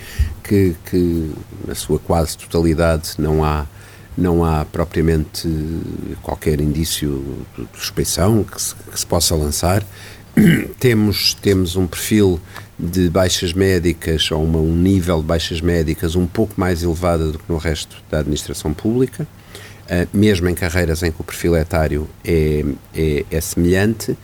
que, 0.48 0.76
que 0.90 1.32
na 1.68 1.76
sua 1.76 2.00
quase 2.00 2.38
totalidade 2.38 3.16
não 3.18 3.44
há 3.44 3.66
não 4.18 4.46
há 4.46 4.64
propriamente 4.64 5.46
qualquer 6.22 6.62
indício 6.62 7.46
de 7.58 7.68
suspeição 7.78 8.46
que 8.46 8.62
se, 8.62 8.74
que 8.74 8.98
se 8.98 9.06
possa 9.06 9.36
lançar. 9.36 9.84
temos, 10.80 11.34
temos 11.34 11.76
um 11.76 11.88
perfil 11.88 12.40
de 12.78 13.10
baixas 13.10 13.54
médicas 13.54 14.32
ou 14.32 14.44
uma, 14.44 14.60
um 14.60 14.76
nível 14.76 15.20
de 15.20 15.26
baixas 15.26 15.62
médicas 15.62 16.16
um 16.16 16.26
pouco 16.26 16.54
mais 16.58 16.84
elevado 16.84 17.34
do 17.34 17.40
que 17.40 17.46
no 17.50 17.58
resto 17.58 17.98
da 18.10 18.20
administração 18.20 18.74
pública, 18.74 19.28
uh, 19.84 20.18
mesmo 20.18 20.48
em 20.48 20.56
carreiras 20.56 21.04
em 21.04 21.12
que 21.12 21.20
o 21.20 21.24
perfil 21.24 21.56
etário 21.56 22.08
é, 22.24 22.64
é, 22.96 23.26
é 23.30 23.42
semelhante. 23.42 24.18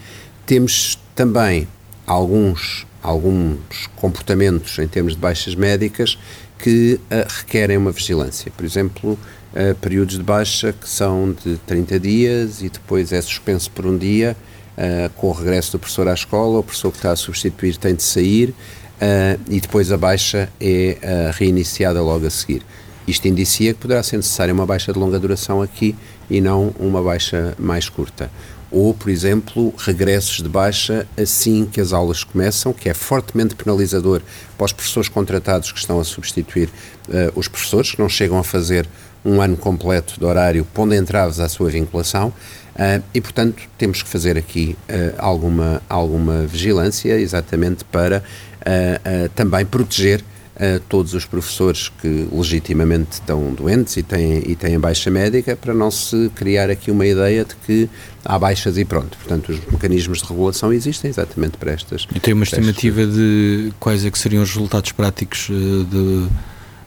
Temos 0.45 0.97
também 1.15 1.67
alguns 2.05 2.85
alguns 3.01 3.87
comportamentos 3.95 4.77
em 4.79 4.87
termos 4.87 5.13
de 5.13 5.19
baixas 5.19 5.55
médicas 5.55 6.17
que 6.61 6.99
uh, 7.05 7.27
requerem 7.39 7.77
uma 7.77 7.91
vigilância. 7.91 8.51
Por 8.55 8.65
exemplo, 8.65 9.13
uh, 9.13 9.75
períodos 9.75 10.17
de 10.17 10.23
baixa 10.23 10.73
que 10.73 10.87
são 10.87 11.35
de 11.43 11.57
30 11.65 11.99
dias 11.99 12.61
e 12.61 12.69
depois 12.69 13.11
é 13.11 13.21
suspenso 13.21 13.71
por 13.71 13.85
um 13.85 13.97
dia 13.97 14.37
uh, 14.77 15.09
com 15.15 15.27
o 15.27 15.31
regresso 15.31 15.73
do 15.73 15.79
professor 15.79 16.07
à 16.07 16.13
escola, 16.13 16.59
o 16.59 16.63
professor 16.63 16.91
que 16.91 16.97
está 16.97 17.11
a 17.11 17.15
substituir 17.15 17.77
tem 17.77 17.95
de 17.95 18.03
sair 18.03 18.53
e 19.49 19.59
depois 19.59 19.91
a 19.91 19.97
baixa 19.97 20.47
é 20.61 21.31
reiniciada 21.33 22.03
logo 22.03 22.27
a 22.27 22.29
seguir. 22.29 22.61
Isto 23.07 23.27
indicia 23.27 23.73
que 23.73 23.79
poderá 23.79 24.03
ser 24.03 24.17
necessária 24.17 24.53
uma 24.53 24.63
baixa 24.63 24.93
de 24.93 24.99
longa 24.99 25.17
duração 25.17 25.59
aqui 25.59 25.95
e 26.29 26.39
não 26.39 26.71
uma 26.79 27.01
baixa 27.01 27.55
mais 27.57 27.89
curta 27.89 28.29
ou, 28.71 28.93
por 28.93 29.09
exemplo, 29.09 29.73
regressos 29.77 30.41
de 30.41 30.47
baixa 30.47 31.05
assim 31.17 31.65
que 31.65 31.81
as 31.81 31.91
aulas 31.91 32.23
começam, 32.23 32.71
que 32.71 32.87
é 32.87 32.93
fortemente 32.93 33.53
penalizador 33.53 34.21
para 34.57 34.65
os 34.65 34.71
professores 34.71 35.09
contratados 35.09 35.71
que 35.71 35.79
estão 35.79 35.99
a 35.99 36.03
substituir 36.03 36.69
uh, 37.09 37.31
os 37.35 37.49
professores, 37.49 37.91
que 37.91 37.99
não 37.99 38.07
chegam 38.07 38.37
a 38.37 38.43
fazer 38.43 38.87
um 39.25 39.41
ano 39.41 39.57
completo 39.57 40.17
de 40.17 40.25
horário, 40.25 40.65
pondo 40.73 40.95
entraves 40.95 41.39
à 41.39 41.49
sua 41.49 41.69
vinculação, 41.69 42.29
uh, 42.29 43.03
e, 43.13 43.19
portanto, 43.19 43.61
temos 43.77 44.01
que 44.01 44.07
fazer 44.07 44.37
aqui 44.37 44.77
uh, 44.89 45.15
alguma, 45.17 45.81
alguma 45.89 46.43
vigilância, 46.47 47.19
exatamente 47.19 47.83
para 47.85 48.23
também 49.33 49.65
proteger 49.65 50.23
a 50.55 50.79
todos 50.89 51.13
os 51.13 51.25
professores 51.25 51.89
que 52.01 52.27
legitimamente 52.31 53.13
estão 53.13 53.53
doentes 53.53 53.97
e 53.97 54.03
têm, 54.03 54.43
e 54.45 54.55
têm 54.55 54.79
baixa 54.79 55.09
médica, 55.09 55.55
para 55.55 55.73
não 55.73 55.89
se 55.89 56.29
criar 56.35 56.69
aqui 56.69 56.91
uma 56.91 57.05
ideia 57.05 57.45
de 57.45 57.55
que 57.55 57.89
há 58.23 58.37
baixas 58.37 58.77
e 58.77 58.85
pronto. 58.85 59.17
Portanto, 59.17 59.49
os 59.49 59.59
mecanismos 59.71 60.21
de 60.21 60.27
regulação 60.27 60.73
existem 60.73 61.09
exatamente 61.09 61.57
para 61.57 61.71
estas. 61.71 62.07
E 62.13 62.19
tem 62.19 62.33
uma 62.33 62.43
estimativa 62.43 63.05
de 63.05 63.71
quais 63.79 64.05
é 64.05 64.11
que 64.11 64.19
seriam 64.19 64.43
os 64.43 64.49
resultados 64.49 64.91
práticos 64.91 65.47
eh, 65.49 65.53
de, 65.89 66.27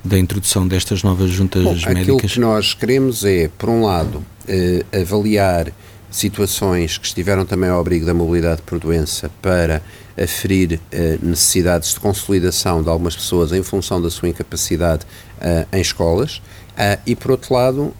da 0.04 0.18
introdução 0.18 0.68
destas 0.68 1.02
novas 1.02 1.30
juntas 1.30 1.62
Bom, 1.64 1.70
médicas? 1.72 2.02
Aquilo 2.02 2.18
que 2.18 2.40
nós 2.40 2.74
queremos 2.74 3.24
é, 3.24 3.48
por 3.56 3.70
um 3.70 3.84
lado, 3.84 4.24
eh, 4.46 4.84
avaliar 4.92 5.72
situações 6.14 6.96
que 6.96 7.06
estiveram 7.06 7.44
também 7.44 7.68
ao 7.68 7.80
abrigo 7.80 8.06
da 8.06 8.14
mobilidade 8.14 8.62
por 8.62 8.78
doença 8.78 9.28
para 9.42 9.82
aferir 10.16 10.78
uh, 10.78 11.26
necessidades 11.26 11.92
de 11.92 11.98
consolidação 11.98 12.82
de 12.84 12.88
algumas 12.88 13.16
pessoas 13.16 13.50
em 13.50 13.64
função 13.64 14.00
da 14.00 14.08
sua 14.08 14.28
incapacidade 14.28 15.04
uh, 15.38 15.66
em 15.76 15.80
escolas 15.80 16.36
uh, 16.36 17.00
e, 17.04 17.16
por 17.16 17.32
outro 17.32 17.52
lado, 17.52 17.92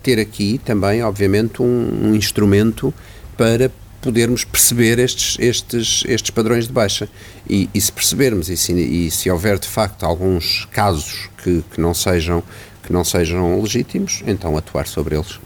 ter 0.00 0.20
aqui 0.20 0.60
também, 0.64 1.02
obviamente, 1.02 1.60
um, 1.60 2.04
um, 2.04 2.14
instrumento 2.14 2.94
para 3.36 3.68
podermos 4.00 4.44
perceber 4.44 5.00
estes, 5.00 5.36
estes, 5.40 6.04
estes 6.06 6.30
padrões 6.30 6.68
de 6.68 6.72
baixa. 6.72 7.08
E, 7.50 7.68
e 7.74 7.80
se 7.80 7.90
percebermos 7.90 8.48
e 8.48 8.56
se, 8.56 8.72
e 8.72 9.10
se, 9.10 9.28
houver 9.28 9.58
de 9.58 9.66
facto 9.66 10.06
alguns 10.06 10.68
casos 10.70 11.28
que, 11.42 11.64
que, 11.72 11.80
não 11.80 11.92
sejam, 11.92 12.44
que 12.84 12.92
não 12.92 13.02
sejam 13.02 13.60
legítimos, 13.60 14.22
então 14.24 14.56
atuar 14.56 14.86
sobre 14.86 15.16
eles. 15.16 15.40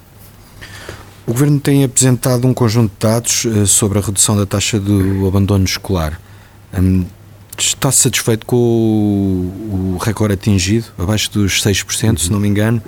O 1.31 1.33
Governo 1.33 1.61
tem 1.61 1.85
apresentado 1.85 2.45
um 2.45 2.53
conjunto 2.53 2.91
de 2.91 3.07
dados 3.07 3.45
uh, 3.45 3.65
sobre 3.65 4.01
a 4.01 4.03
redução 4.03 4.37
da 4.37 4.45
taxa 4.45 4.81
do 4.81 5.29
abandono 5.29 5.65
escolar. 5.65 6.21
Um, 6.77 7.05
está 7.57 7.93
satisfeito 7.93 8.45
com 8.45 8.57
o, 8.57 9.97
recorde 10.01 10.35
atingido, 10.35 10.87
abaixo 10.99 11.31
dos 11.31 11.63
6%, 11.63 12.09
uhum. 12.09 12.17
se 12.17 12.33
não 12.33 12.41
me 12.41 12.49
engano? 12.49 12.83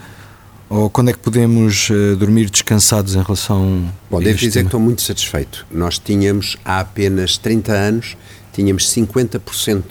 Ou 0.69 0.91
quando 0.91 1.11
é 1.11 1.13
que 1.13 1.21
podemos 1.21 1.89
uh, 1.91 2.17
dormir 2.17 2.51
descansados 2.51 3.15
em 3.15 3.23
relação 3.23 3.89
Bom, 4.11 4.19
devo 4.19 4.37
dizer 4.37 4.51
tema? 4.51 4.63
que 4.65 4.67
estou 4.67 4.81
muito 4.81 5.03
satisfeito. 5.03 5.65
Nós 5.71 6.01
tínhamos, 6.01 6.57
há 6.65 6.81
apenas 6.81 7.39
30 7.39 7.73
anos, 7.73 8.17
tínhamos 8.53 8.93
50% 8.93 9.85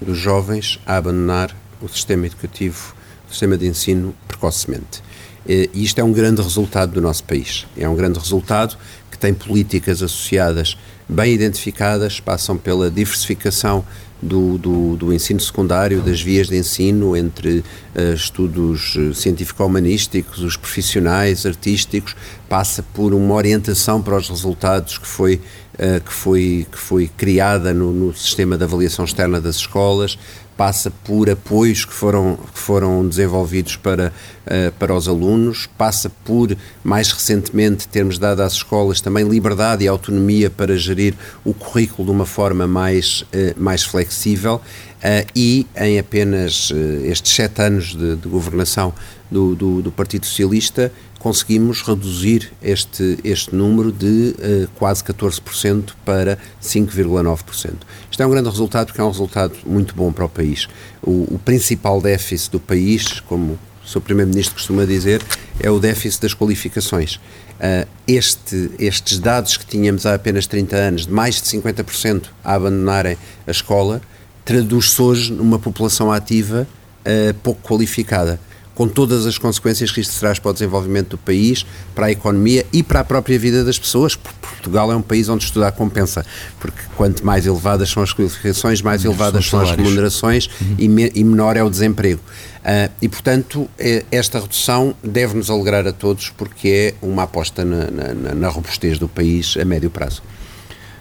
dos 0.00 0.18
jovens 0.18 0.80
a 0.84 0.96
abandonar 0.96 1.54
o 1.80 1.88
sistema 1.88 2.26
educativo, 2.26 2.92
o 3.28 3.30
sistema 3.30 3.56
de 3.56 3.68
ensino 3.68 4.16
precocemente. 4.26 5.00
E 5.46 5.70
isto 5.74 5.98
é 6.00 6.04
um 6.04 6.12
grande 6.12 6.40
resultado 6.40 6.92
do 6.92 7.00
nosso 7.00 7.24
país. 7.24 7.66
É 7.76 7.88
um 7.88 7.94
grande 7.94 8.18
resultado 8.18 8.76
que 9.10 9.18
tem 9.18 9.34
políticas 9.34 10.02
associadas 10.02 10.76
bem 11.08 11.34
identificadas, 11.34 12.18
passam 12.18 12.56
pela 12.56 12.90
diversificação 12.90 13.84
do, 14.24 14.56
do, 14.56 14.96
do, 14.96 15.12
ensino 15.12 15.38
secundário, 15.38 16.00
das 16.00 16.20
vias 16.20 16.48
de 16.48 16.56
ensino 16.56 17.14
entre 17.14 17.58
uh, 17.58 18.14
estudos 18.14 18.96
uh, 18.96 19.12
científico-humanísticos, 19.12 20.42
os 20.42 20.56
profissionais, 20.56 21.44
artísticos, 21.44 22.16
passa 22.48 22.82
por 22.94 23.12
uma 23.12 23.34
orientação 23.34 24.00
para 24.00 24.16
os 24.16 24.30
resultados 24.30 24.96
que 24.96 25.06
foi, 25.06 25.40
uh, 25.74 26.00
que 26.02 26.12
foi, 26.12 26.66
que 26.72 26.78
foi 26.78 27.06
criada 27.06 27.74
no, 27.74 27.92
no 27.92 28.14
sistema 28.14 28.56
de 28.56 28.64
avaliação 28.64 29.04
externa 29.04 29.40
das 29.40 29.56
escolas, 29.56 30.18
passa 30.56 30.90
por 31.04 31.28
apoios 31.28 31.84
que 31.84 31.92
foram, 31.92 32.38
que 32.52 32.58
foram 32.58 33.06
desenvolvidos 33.06 33.76
para, 33.76 34.12
uh, 34.46 34.72
para 34.78 34.94
os 34.94 35.08
alunos, 35.08 35.68
passa 35.78 36.10
por, 36.24 36.56
mais 36.82 37.10
recentemente, 37.10 37.88
termos 37.88 38.18
dado 38.18 38.40
às 38.40 38.54
escolas 38.54 39.00
também 39.00 39.26
liberdade 39.28 39.84
e 39.84 39.88
autonomia 39.88 40.48
para 40.48 40.76
gerir 40.76 41.14
o 41.44 41.52
currículo 41.52 42.06
de 42.06 42.10
uma 42.12 42.26
forma 42.26 42.66
mais, 42.66 43.22
uh, 43.22 43.54
mais 43.56 43.82
flexível 43.82 44.56
uh, 44.56 45.30
e, 45.34 45.66
em 45.76 45.98
apenas 45.98 46.72
estes 47.04 47.34
sete 47.34 47.62
anos 47.62 47.94
de, 47.94 48.16
de 48.16 48.28
governação 48.28 48.92
do, 49.30 49.54
do, 49.54 49.82
do 49.82 49.90
Partido 49.90 50.26
Socialista, 50.26 50.92
conseguimos 51.24 51.80
reduzir 51.80 52.52
este, 52.62 53.18
este 53.24 53.56
número 53.56 53.90
de 53.90 54.36
uh, 54.38 54.68
quase 54.74 55.02
14% 55.02 55.94
para 56.04 56.36
5,9%. 56.62 57.72
Isto 58.10 58.22
é 58.22 58.26
um 58.26 58.30
grande 58.30 58.50
resultado 58.50 58.88
porque 58.88 59.00
é 59.00 59.04
um 59.04 59.08
resultado 59.08 59.54
muito 59.64 59.94
bom 59.94 60.12
para 60.12 60.26
o 60.26 60.28
país. 60.28 60.68
O, 61.02 61.34
o 61.34 61.40
principal 61.42 61.98
déficit 62.02 62.50
do 62.50 62.60
país, 62.60 63.20
como 63.20 63.58
o 63.82 63.88
Sr. 63.88 64.02
Primeiro-Ministro 64.02 64.54
costuma 64.54 64.84
dizer, 64.84 65.22
é 65.58 65.70
o 65.70 65.80
déficit 65.80 66.20
das 66.20 66.34
qualificações. 66.34 67.14
Uh, 67.14 67.88
este, 68.06 68.72
estes 68.78 69.18
dados 69.18 69.56
que 69.56 69.64
tínhamos 69.64 70.04
há 70.04 70.12
apenas 70.12 70.46
30 70.46 70.76
anos, 70.76 71.06
de 71.06 71.12
mais 71.12 71.36
de 71.36 71.48
50% 71.48 72.24
a 72.44 72.52
abandonarem 72.52 73.16
a 73.46 73.50
escola, 73.50 74.02
traduz-se 74.44 75.00
hoje 75.00 75.32
numa 75.32 75.58
população 75.58 76.12
ativa 76.12 76.68
uh, 77.00 77.34
pouco 77.42 77.62
qualificada 77.66 78.38
com 78.74 78.88
todas 78.88 79.26
as 79.26 79.38
consequências 79.38 79.90
que 79.90 80.00
isto 80.00 80.18
traz 80.18 80.38
para 80.38 80.50
o 80.50 80.52
desenvolvimento 80.52 81.10
do 81.10 81.18
país, 81.18 81.64
para 81.94 82.06
a 82.06 82.10
economia 82.10 82.66
e 82.72 82.82
para 82.82 83.00
a 83.00 83.04
própria 83.04 83.38
vida 83.38 83.64
das 83.64 83.78
pessoas. 83.78 84.16
Portugal 84.16 84.90
é 84.90 84.96
um 84.96 85.02
país 85.02 85.28
onde 85.28 85.44
estudar 85.44 85.72
compensa, 85.72 86.24
porque 86.58 86.80
quanto 86.96 87.24
mais 87.24 87.46
elevadas 87.46 87.90
são 87.90 88.02
as 88.02 88.12
qualificações, 88.12 88.82
mais 88.82 89.04
elevadas 89.04 89.46
são, 89.46 89.60
são 89.60 89.70
as 89.70 89.76
remunerações 89.76 90.48
uhum. 90.60 90.74
e, 90.78 90.88
me, 90.88 91.12
e, 91.14 91.22
menor 91.22 91.56
é 91.56 91.62
o 91.62 91.70
desemprego. 91.70 92.20
Uh, 92.60 92.90
e, 93.00 93.08
portanto, 93.08 93.68
é, 93.78 94.04
esta 94.10 94.40
redução 94.40 94.94
deve 95.02 95.34
nos 95.36 95.50
alegrar 95.50 95.86
a 95.86 95.92
todos, 95.92 96.30
porque 96.30 96.68
é 96.68 97.06
uma 97.06 97.24
aposta 97.24 97.64
na, 97.64 97.90
na, 97.90 98.34
na 98.34 98.48
robustez 98.48 98.98
do 98.98 99.06
país 99.06 99.56
a 99.60 99.64
médio 99.64 99.90
prazo. 99.90 100.22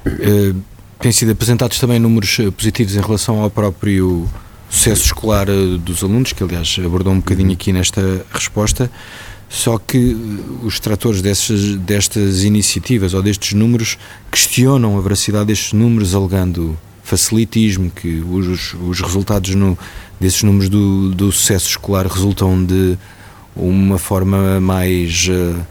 Uh, 0.06 0.60
têm 1.00 1.12
sido 1.12 1.32
apresentados 1.32 1.80
também 1.80 2.00
números 2.00 2.38
eh, 2.40 2.50
positivos 2.50 2.96
em 2.96 3.02
relação 3.02 3.42
ao 3.42 3.50
próprio 3.50 4.30
sucesso 4.74 5.06
escolar 5.06 5.48
eh, 5.48 5.78
dos 5.78 6.04
alunos, 6.04 6.34
que 6.34 6.44
aliás 6.44 6.76
abordou 6.84 7.14
um 7.14 7.18
bocadinho 7.18 7.52
aqui 7.52 7.72
nesta 7.72 8.26
resposta, 8.34 8.90
só 9.48 9.78
que 9.78 10.12
eh, 10.12 10.66
os 10.66 10.80
tratores 10.80 11.22
dessas, 11.22 11.76
destas 11.76 12.44
iniciativas 12.44 13.14
ou 13.14 13.22
destes 13.22 13.54
números 13.54 13.98
questionam 14.32 14.98
a 14.98 15.02
veracidade 15.02 15.46
destes 15.46 15.74
números, 15.74 16.16
alegando 16.16 16.78
facilitismo, 17.04 17.92
que 17.92 18.22
os, 18.22 18.74
os 18.74 19.00
resultados 19.00 19.54
no, 19.54 19.78
desses 20.20 20.42
números 20.42 20.70
do, 20.70 21.12
do 21.12 21.32
sucesso 21.32 21.70
escolar 21.70 22.08
resultam 22.08 22.64
de 22.66 22.98
uma 23.56 24.00
forma 24.00 24.60
mais 24.60 25.28
uh, 25.30 25.66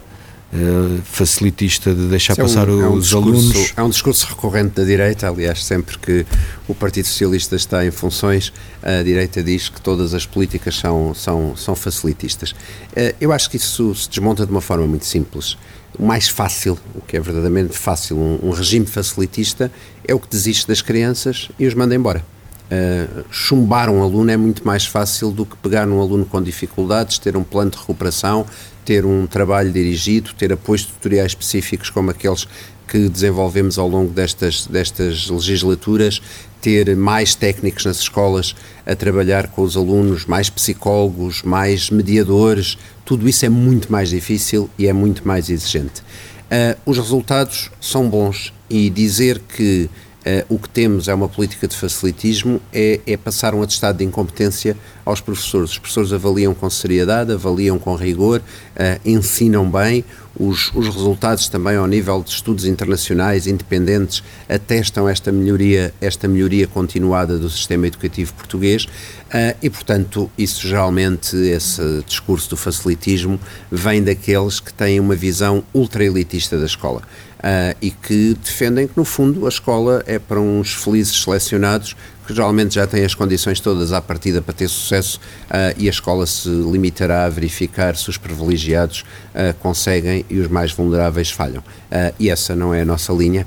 eh, 0.55 1.01
facilitista 1.03 1.95
de 1.95 2.07
deixar 2.09 2.33
é 2.33 2.35
passar 2.35 2.69
um, 2.69 2.79
é 2.79 2.87
um 2.87 2.93
os 2.93 3.05
discurso, 3.05 3.27
alunos. 3.27 3.73
É 3.75 3.81
um 3.81 3.89
discurso 3.89 4.27
recorrente 4.27 4.75
da 4.75 4.83
direita, 4.83 5.27
aliás, 5.27 5.65
sempre 5.65 5.97
que 5.97 6.27
o 6.67 6.75
Partido 6.75 7.07
Socialista 7.07 7.55
está 7.55 7.83
em 7.83 7.89
funções, 7.89 8.53
a 8.83 9.01
direita 9.01 9.41
diz 9.41 9.67
que 9.67 9.81
todas 9.81 10.13
as 10.13 10.27
políticas 10.27 10.75
são, 10.75 11.11
são, 11.15 11.55
são 11.55 11.75
facilitistas. 11.75 12.53
Eh, 12.95 13.15
eu 13.19 13.31
acho 13.31 13.49
que 13.49 13.57
isso 13.57 13.95
se 13.95 14.07
desmonta 14.07 14.45
de 14.45 14.51
uma 14.51 14.61
forma 14.61 14.85
muito 14.85 15.05
simples. 15.05 15.57
O 15.97 16.05
mais 16.05 16.27
fácil, 16.27 16.77
o 16.93 17.01
que 17.01 17.17
é 17.17 17.19
verdadeiramente 17.19 17.75
fácil, 17.75 18.17
um, 18.17 18.39
um 18.43 18.51
regime 18.51 18.85
facilitista, 18.85 19.71
é 20.07 20.13
o 20.13 20.19
que 20.19 20.27
desiste 20.29 20.67
das 20.67 20.83
crianças 20.83 21.49
e 21.57 21.65
os 21.65 21.73
manda 21.73 21.95
embora. 21.95 22.23
Uh, 22.63 23.25
chumbar 23.29 23.89
um 23.89 24.01
aluno 24.01 24.31
é 24.31 24.37
muito 24.37 24.65
mais 24.65 24.85
fácil 24.85 25.31
do 25.31 25.45
que 25.45 25.55
pegar 25.57 25.85
num 25.85 26.01
aluno 26.01 26.25
com 26.25 26.41
dificuldades, 26.41 27.19
ter 27.19 27.35
um 27.37 27.43
plano 27.43 27.69
de 27.69 27.77
recuperação, 27.77 28.47
ter 28.85 29.05
um 29.05 29.25
trabalho 29.25 29.71
dirigido, 29.71 30.33
ter 30.33 30.51
apoios 30.51 30.85
tutoriais 30.85 31.31
específicos 31.31 31.89
como 31.89 32.11
aqueles 32.11 32.47
que 32.87 33.09
desenvolvemos 33.09 33.79
ao 33.79 33.87
longo 33.87 34.11
destas, 34.11 34.67
destas 34.67 35.29
legislaturas, 35.29 36.21
ter 36.61 36.95
mais 36.95 37.35
técnicos 37.35 37.85
nas 37.85 37.97
escolas 37.97 38.55
a 38.85 38.95
trabalhar 38.95 39.47
com 39.47 39.63
os 39.63 39.75
alunos, 39.75 40.25
mais 40.25 40.49
psicólogos, 40.49 41.43
mais 41.43 41.89
mediadores, 41.89 42.77
tudo 43.05 43.27
isso 43.27 43.45
é 43.45 43.49
muito 43.49 43.91
mais 43.91 44.09
difícil 44.09 44.69
e 44.77 44.87
é 44.87 44.93
muito 44.93 45.27
mais 45.27 45.49
exigente. 45.49 46.01
Uh, 46.01 46.77
os 46.85 46.97
resultados 46.97 47.71
são 47.81 48.07
bons 48.07 48.53
e 48.69 48.89
dizer 48.89 49.39
que 49.39 49.89
Uh, 50.23 50.55
o 50.55 50.57
que 50.57 50.69
temos 50.69 51.09
é 51.09 51.13
uma 51.13 51.27
política 51.27 51.67
de 51.67 51.75
facilitismo, 51.75 52.61
é, 52.71 53.01
é, 53.05 53.17
passar 53.17 53.53
um 53.53 53.61
atestado 53.61 53.97
de 53.97 54.05
incompetência 54.05 54.77
aos 55.03 55.19
professores. 55.19 55.71
Os 55.71 55.77
professores 55.77 56.13
avaliam 56.13 56.53
com 56.53 56.69
seriedade, 56.69 57.33
avaliam 57.33 57.77
com 57.77 57.93
rigor, 57.95 58.39
uh, 58.39 58.99
ensinam 59.03 59.69
bem, 59.69 60.05
os, 60.39 60.71
os, 60.73 60.87
resultados 60.87 61.47
também 61.47 61.75
ao 61.75 61.85
nível 61.85 62.23
de 62.23 62.31
estudos 62.31 62.65
internacionais 62.65 63.45
independentes 63.45 64.23
atestam 64.49 65.07
esta 65.07 65.31
melhoria, 65.31 65.93
esta 66.01 66.27
melhoria 66.27 66.65
continuada 66.65 67.37
do 67.37 67.49
sistema 67.49 67.85
educativo 67.85 68.33
português. 68.33 68.85
Uh, 68.85 69.55
e, 69.61 69.69
portanto, 69.69 70.31
isso 70.37 70.65
geralmente, 70.65 71.35
esse 71.35 72.03
discurso 72.07 72.49
do 72.49 72.57
facilitismo 72.57 73.39
vem 73.69 74.01
daqueles 74.01 74.59
que 74.61 74.73
têm 74.73 74.99
uma 74.99 75.15
visão 75.15 75.63
ultra-elitista 75.73 76.57
da 76.57 76.65
escola 76.65 77.01
uh, 77.43 77.77
e 77.81 77.91
que 77.91 78.35
defendem 78.41 78.87
que, 78.87 78.97
no 78.97 79.05
fundo, 79.05 79.45
a 79.45 79.49
escola 79.49 80.03
é 80.07 80.17
para 80.17 80.39
uns 80.39 80.73
felizes 80.73 81.21
selecionados 81.21 81.95
que 82.25 82.33
geralmente 82.33 82.75
já 82.75 82.87
têm 82.87 83.03
as 83.03 83.13
condições 83.13 83.59
todas 83.59 83.91
à 83.91 84.01
partida 84.01 84.41
para 84.41 84.53
ter 84.53 84.67
sucesso 84.67 85.19
uh, 85.45 85.75
e 85.77 85.87
a 85.87 85.91
escola 85.91 86.25
se 86.25 86.49
limitará 86.49 87.25
a 87.25 87.29
verificar 87.29 87.95
se 87.95 88.09
os 88.09 88.17
privilegiados 88.17 89.01
uh, 89.01 89.53
conseguem 89.59 90.25
e 90.29 90.39
os 90.39 90.47
mais 90.47 90.71
vulneráveis 90.71 91.29
falham. 91.29 91.61
Uh, 91.61 92.13
e 92.19 92.29
essa 92.29 92.55
não 92.55 92.73
é 92.73 92.81
a 92.81 92.85
nossa 92.85 93.11
linha. 93.13 93.45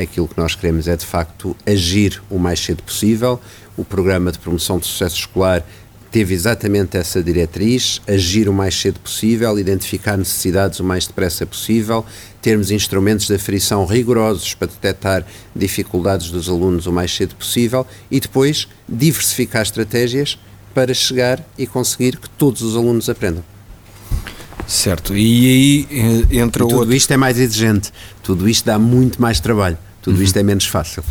aquilo 0.00 0.28
que 0.28 0.38
nós 0.38 0.54
queremos 0.54 0.86
é, 0.88 0.96
de 0.96 1.04
facto, 1.04 1.56
agir 1.66 2.22
o 2.30 2.38
mais 2.38 2.60
cedo 2.60 2.82
possível. 2.82 3.40
O 3.76 3.84
programa 3.84 4.30
de 4.30 4.38
promoção 4.38 4.78
de 4.78 4.86
sucesso 4.86 5.16
escolar 5.16 5.64
teve 6.14 6.32
exatamente 6.32 6.96
essa 6.96 7.20
diretriz, 7.20 8.00
agir 8.06 8.48
o 8.48 8.52
mais 8.52 8.80
cedo 8.80 9.00
possível, 9.00 9.58
identificar 9.58 10.16
necessidades 10.16 10.78
o 10.78 10.84
mais 10.84 11.08
depressa 11.08 11.44
possível, 11.44 12.06
termos 12.40 12.70
instrumentos 12.70 13.26
de 13.26 13.34
aferição 13.34 13.84
rigorosos 13.84 14.54
para 14.54 14.68
detectar 14.68 15.26
dificuldades 15.56 16.30
dos 16.30 16.48
alunos 16.48 16.86
o 16.86 16.92
mais 16.92 17.12
cedo 17.12 17.34
possível 17.34 17.84
e 18.08 18.20
depois 18.20 18.68
diversificar 18.88 19.62
estratégias 19.62 20.38
para 20.72 20.94
chegar 20.94 21.44
e 21.58 21.66
conseguir 21.66 22.16
que 22.16 22.30
todos 22.30 22.62
os 22.62 22.76
alunos 22.76 23.08
aprendam. 23.08 23.42
Certo, 24.68 25.16
e 25.16 25.48
aí 25.48 25.88
eh, 26.30 26.36
entra 26.36 26.62
e 26.62 26.68
tudo 26.68 26.78
outro... 26.78 26.94
isto 26.94 27.12
é 27.12 27.16
mais 27.16 27.40
exigente, 27.40 27.92
tudo 28.22 28.48
isto 28.48 28.66
dá 28.66 28.78
muito 28.78 29.20
mais 29.20 29.40
trabalho, 29.40 29.76
tudo 30.00 30.18
uhum. 30.18 30.22
isto 30.22 30.36
é 30.38 30.44
menos 30.44 30.66
fácil. 30.66 31.02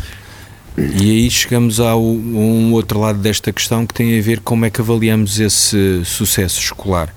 E 0.76 1.10
aí 1.10 1.30
chegamos 1.30 1.78
ao 1.78 2.02
um 2.02 2.72
outro 2.72 2.98
lado 2.98 3.20
desta 3.20 3.52
questão 3.52 3.86
que 3.86 3.94
tem 3.94 4.18
a 4.18 4.22
ver 4.22 4.40
como 4.40 4.64
é 4.64 4.70
que 4.70 4.80
avaliamos 4.80 5.38
esse 5.38 6.04
sucesso 6.04 6.60
escolar. 6.60 7.14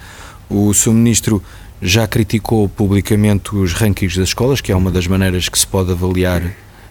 O 0.47 0.71
Sr. 0.73 0.93
Ministro 0.93 1.43
já 1.81 2.07
criticou 2.07 2.69
publicamente 2.69 3.55
os 3.55 3.73
rankings 3.73 4.17
das 4.17 4.29
escolas, 4.29 4.61
que 4.61 4.71
é 4.71 4.75
uma 4.75 4.91
das 4.91 5.07
maneiras 5.07 5.49
que 5.49 5.57
se 5.57 5.65
pode 5.65 5.91
avaliar 5.91 6.43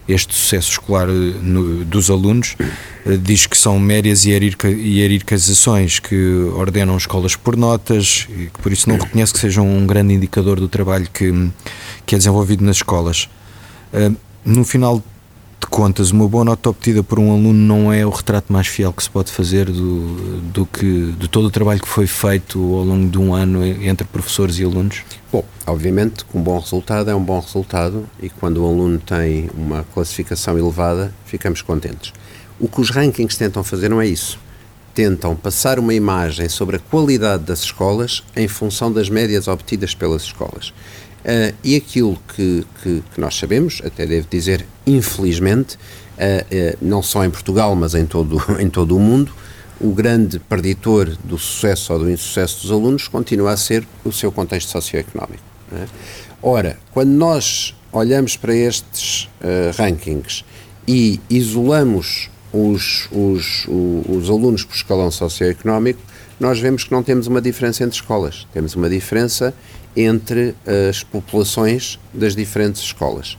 este 0.07 0.33
sucesso 0.33 0.71
escolar 0.71 1.07
eh, 1.09 1.11
no, 1.41 1.85
dos 1.85 2.09
alunos. 2.09 2.55
Eh, 3.05 3.17
diz 3.17 3.45
que 3.45 3.57
são 3.57 3.79
médias 3.79 4.25
hierarquizações 4.25 5.99
que 5.99 6.15
ordenam 6.53 6.97
escolas 6.97 7.35
por 7.35 7.55
notas 7.55 8.27
e 8.29 8.45
que 8.47 8.61
por 8.61 8.71
isso 8.71 8.89
não 8.89 8.97
reconhece 8.97 9.33
que 9.33 9.39
sejam 9.39 9.67
um 9.67 9.85
grande 9.85 10.13
indicador 10.13 10.59
do 10.59 10.67
trabalho 10.67 11.07
que, 11.13 11.49
que 12.05 12.15
é 12.15 12.17
desenvolvido 12.17 12.63
nas 12.63 12.77
escolas. 12.77 13.29
Eh, 13.93 14.11
no 14.45 14.63
final 14.63 15.03
de 15.59 15.67
contas, 15.67 16.11
uma 16.11 16.27
boa 16.27 16.45
nota 16.45 16.69
obtida 16.69 17.01
por 17.01 17.19
um 17.19 17.31
aluno 17.31 17.53
não 17.53 17.91
é 17.91 18.05
o 18.05 18.09
retrato 18.09 18.53
mais 18.53 18.67
fiel 18.67 18.93
que 18.93 19.01
se 19.01 19.09
pode 19.09 19.31
fazer 19.31 19.65
do, 19.65 20.41
do 20.41 20.65
que, 20.65 21.13
de 21.17 21.27
todo 21.27 21.45
o 21.45 21.51
trabalho 21.51 21.81
que 21.81 21.87
foi 21.87 22.05
feito 22.05 22.59
ao 22.59 22.83
longo 22.83 23.09
de 23.09 23.17
um 23.17 23.33
ano 23.33 23.65
entre 23.65 24.05
professores 24.07 24.59
e 24.59 24.63
alunos? 24.63 25.03
Bom, 25.31 25.43
obviamente 25.65 26.23
um 26.33 26.41
bom 26.41 26.59
resultado 26.59 27.09
é 27.09 27.15
um 27.15 27.23
bom 27.23 27.39
resultado 27.39 28.07
e 28.21 28.29
quando 28.29 28.63
o 28.63 28.67
aluno 28.67 28.99
tem 28.99 29.49
uma 29.55 29.83
classificação 29.93 30.57
elevada, 30.57 31.11
ficamos 31.25 31.61
contentes. 31.63 32.13
O 32.59 32.67
que 32.67 32.79
os 32.79 32.91
rankings 32.91 33.37
tentam 33.37 33.63
fazer 33.63 33.89
não 33.89 33.99
é 33.99 34.07
isso. 34.07 34.39
tentam 34.97 35.35
passar 35.35 35.77
uma 35.77 35.93
imagem 35.93 36.49
sobre 36.49 36.77
a 36.77 36.79
qualidade 36.79 37.43
das 37.43 37.59
escolas 37.59 38.23
em 38.35 38.47
função 38.47 38.91
das 38.91 39.09
médias 39.09 39.47
obtidas 39.47 39.93
pelas 39.93 40.23
escolas. 40.23 40.73
Uh, 41.27 41.53
e 41.61 41.75
aquilo 41.75 42.17
que, 42.33 42.65
que, 42.81 43.03
que, 43.13 43.19
nós 43.19 43.35
sabemos, 43.35 43.81
até 43.83 44.05
devo 44.05 44.25
dizer, 44.31 44.65
infelizmente, 44.85 45.75
uh, 45.75 45.79
uh, 46.73 46.77
não 46.81 47.03
só 47.03 47.25
em 47.25 47.29
Portugal, 47.29 47.75
mas 47.75 47.93
em 47.95 48.05
todo, 48.05 48.41
em 48.57 48.69
todo 48.69 48.95
o 48.95 48.99
mundo, 48.99 49.33
o 49.77 49.91
grande 49.91 50.39
preditor 50.39 51.17
do 51.25 51.37
sucesso 51.37 51.91
ou 51.91 51.99
do 51.99 52.09
insucesso 52.09 52.61
dos 52.61 52.71
alunos 52.71 53.09
continua 53.09 53.51
a 53.51 53.57
ser 53.57 53.85
o 54.05 54.11
seu 54.11 54.31
contexto 54.31 54.69
socioeconómico. 54.69 55.43
É? 55.73 55.85
Ora, 56.41 56.79
quando 56.93 57.09
nós 57.09 57.75
olhamos 57.91 58.37
para 58.37 58.55
estes 58.55 59.29
rankings 59.75 60.45
e 60.87 61.19
isolamos 61.29 62.29
os, 62.53 63.07
os, 63.11 63.67
os, 63.67 64.07
os 64.07 64.29
alunos 64.29 64.63
por 64.63 64.75
escalão 64.75 65.11
socioeconómico, 65.11 65.99
nós 66.39 66.59
vemos 66.59 66.83
que 66.83 66.91
não 66.91 67.03
temos 67.03 67.27
uma 67.27 67.41
diferença 67.41 67.83
entre 67.83 67.95
escolas, 67.95 68.47
temos 68.53 68.75
uma 68.75 68.89
diferença 68.89 69.53
entre 69.97 70.53
as 70.89 71.03
populações 71.03 71.99
das 72.13 72.35
diferentes 72.35 72.81
escolas. 72.81 73.37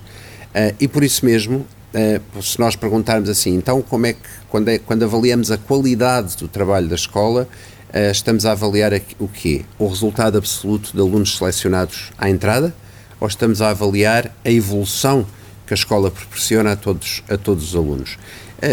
Uh, 0.49 0.75
e 0.81 0.89
por 0.89 1.05
isso 1.05 1.25
mesmo, 1.25 1.67
uh, 1.95 2.43
se 2.43 2.59
nós 2.59 2.75
perguntarmos 2.75 3.29
assim, 3.29 3.55
então 3.55 3.81
como 3.81 4.07
é 4.07 4.15
que, 4.15 4.21
quando, 4.49 4.69
é, 4.69 4.79
quando 4.79 5.05
avaliamos 5.05 5.51
a 5.53 5.57
qualidade 5.57 6.37
do 6.37 6.49
trabalho 6.49 6.89
da 6.89 6.97
escola, 6.97 7.47
uh, 7.95 8.11
estamos 8.11 8.45
a 8.45 8.53
avaliar 8.53 8.93
o 9.19 9.29
quê? 9.29 9.65
O 9.79 9.87
resultado 9.87 10.37
absoluto 10.37 10.93
de 10.93 11.01
alunos 11.01 11.37
selecionados 11.37 12.11
à 12.19 12.29
entrada? 12.29 12.75
Ou 13.21 13.29
estamos 13.29 13.61
a 13.63 13.71
avaliar 13.71 14.35
a 14.45 14.51
evolução 14.51 15.27
que 15.67 15.75
a 15.75 15.77
escola 15.77 16.11
proporciona 16.11 16.73
a 16.73 16.77
todos, 16.77 17.23
a 17.29 17.37
todos 17.37 17.69
os 17.69 17.77
alunos? 17.77 18.19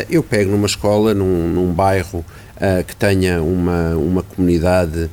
eu 0.10 0.24
pego 0.24 0.50
numa 0.50 0.66
escola, 0.66 1.14
num, 1.14 1.48
num 1.48 1.72
bairro 1.72 2.26
que 2.88 2.96
tenha 2.96 3.40
uma, 3.44 3.96
uma 3.96 4.24
comunidade, 4.24 5.12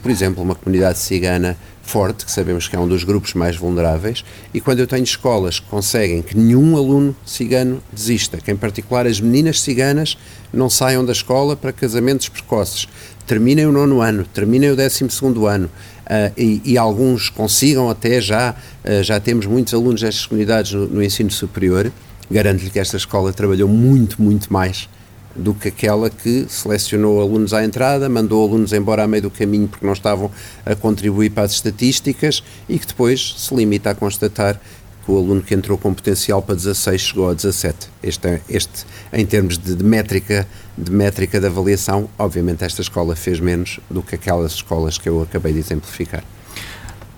por 0.00 0.10
exemplo, 0.10 0.42
uma 0.42 0.54
comunidade 0.54 0.98
cigana, 0.98 1.54
forte, 1.86 2.24
que 2.24 2.30
sabemos 2.30 2.68
que 2.68 2.76
é 2.76 2.78
um 2.78 2.88
dos 2.88 3.04
grupos 3.04 3.34
mais 3.34 3.56
vulneráveis, 3.56 4.24
e 4.52 4.60
quando 4.60 4.80
eu 4.80 4.86
tenho 4.86 5.04
escolas 5.04 5.60
que 5.60 5.66
conseguem 5.66 6.22
que 6.22 6.36
nenhum 6.36 6.76
aluno 6.76 7.16
cigano 7.24 7.82
desista, 7.92 8.38
que 8.38 8.50
em 8.50 8.56
particular 8.56 9.06
as 9.06 9.20
meninas 9.20 9.60
ciganas 9.60 10.18
não 10.52 10.68
saiam 10.68 11.04
da 11.04 11.12
escola 11.12 11.56
para 11.56 11.72
casamentos 11.72 12.28
precoces, 12.28 12.88
terminem 13.26 13.66
o 13.66 13.72
nono 13.72 14.00
ano, 14.00 14.24
terminem 14.24 14.70
o 14.70 14.76
décimo 14.76 15.10
segundo 15.10 15.46
ano, 15.46 15.66
uh, 16.06 16.32
e, 16.36 16.60
e, 16.64 16.78
alguns 16.78 17.28
consigam 17.28 17.88
até 17.90 18.20
já, 18.20 18.54
uh, 18.84 19.02
já 19.02 19.18
temos 19.20 19.46
muitos 19.46 19.74
alunos 19.74 20.00
destas 20.00 20.26
comunidades 20.26 20.72
no, 20.72 20.86
no 20.86 21.02
ensino 21.02 21.30
superior, 21.30 21.92
garanto-lhe 22.30 22.70
que 22.70 22.78
esta 22.78 22.96
escola 22.96 23.32
trabalhou 23.32 23.68
muito, 23.68 24.20
muito 24.20 24.52
mais 24.52 24.88
do 25.36 25.54
que 25.54 25.68
aquela 25.68 26.10
que 26.10 26.46
selecionou 26.48 27.20
alunos 27.20 27.52
à 27.52 27.64
entrada, 27.64 28.08
mandou 28.08 28.46
alunos 28.46 28.72
embora 28.72 29.04
a 29.04 29.06
meio 29.06 29.24
do 29.24 29.30
caminho 29.30 29.68
porque 29.68 29.84
não 29.84 29.92
estavam 29.92 30.30
a 30.64 30.74
contribuir 30.74 31.30
para 31.30 31.44
as 31.44 31.52
estatísticas 31.52 32.42
e 32.68 32.78
que 32.78 32.86
depois 32.86 33.34
se 33.38 33.54
limita 33.54 33.90
a 33.90 33.94
constatar 33.94 34.60
que 35.04 35.12
o 35.12 35.16
aluno 35.16 35.40
que 35.40 35.54
entrou 35.54 35.78
com 35.78 35.94
potencial 35.94 36.42
para 36.42 36.56
16 36.56 37.00
chegou 37.00 37.30
a 37.30 37.34
17. 37.34 37.88
Este, 38.02 38.40
este 38.48 38.84
em 39.12 39.24
termos 39.24 39.56
de, 39.56 39.76
de, 39.76 39.84
métrica, 39.84 40.46
de 40.76 40.90
métrica 40.90 41.40
de 41.40 41.46
avaliação, 41.46 42.10
obviamente 42.18 42.64
esta 42.64 42.82
escola 42.82 43.14
fez 43.14 43.38
menos 43.38 43.78
do 43.88 44.02
que 44.02 44.16
aquelas 44.16 44.54
escolas 44.54 44.98
que 44.98 45.08
eu 45.08 45.22
acabei 45.22 45.52
de 45.52 45.60
exemplificar. 45.60 46.24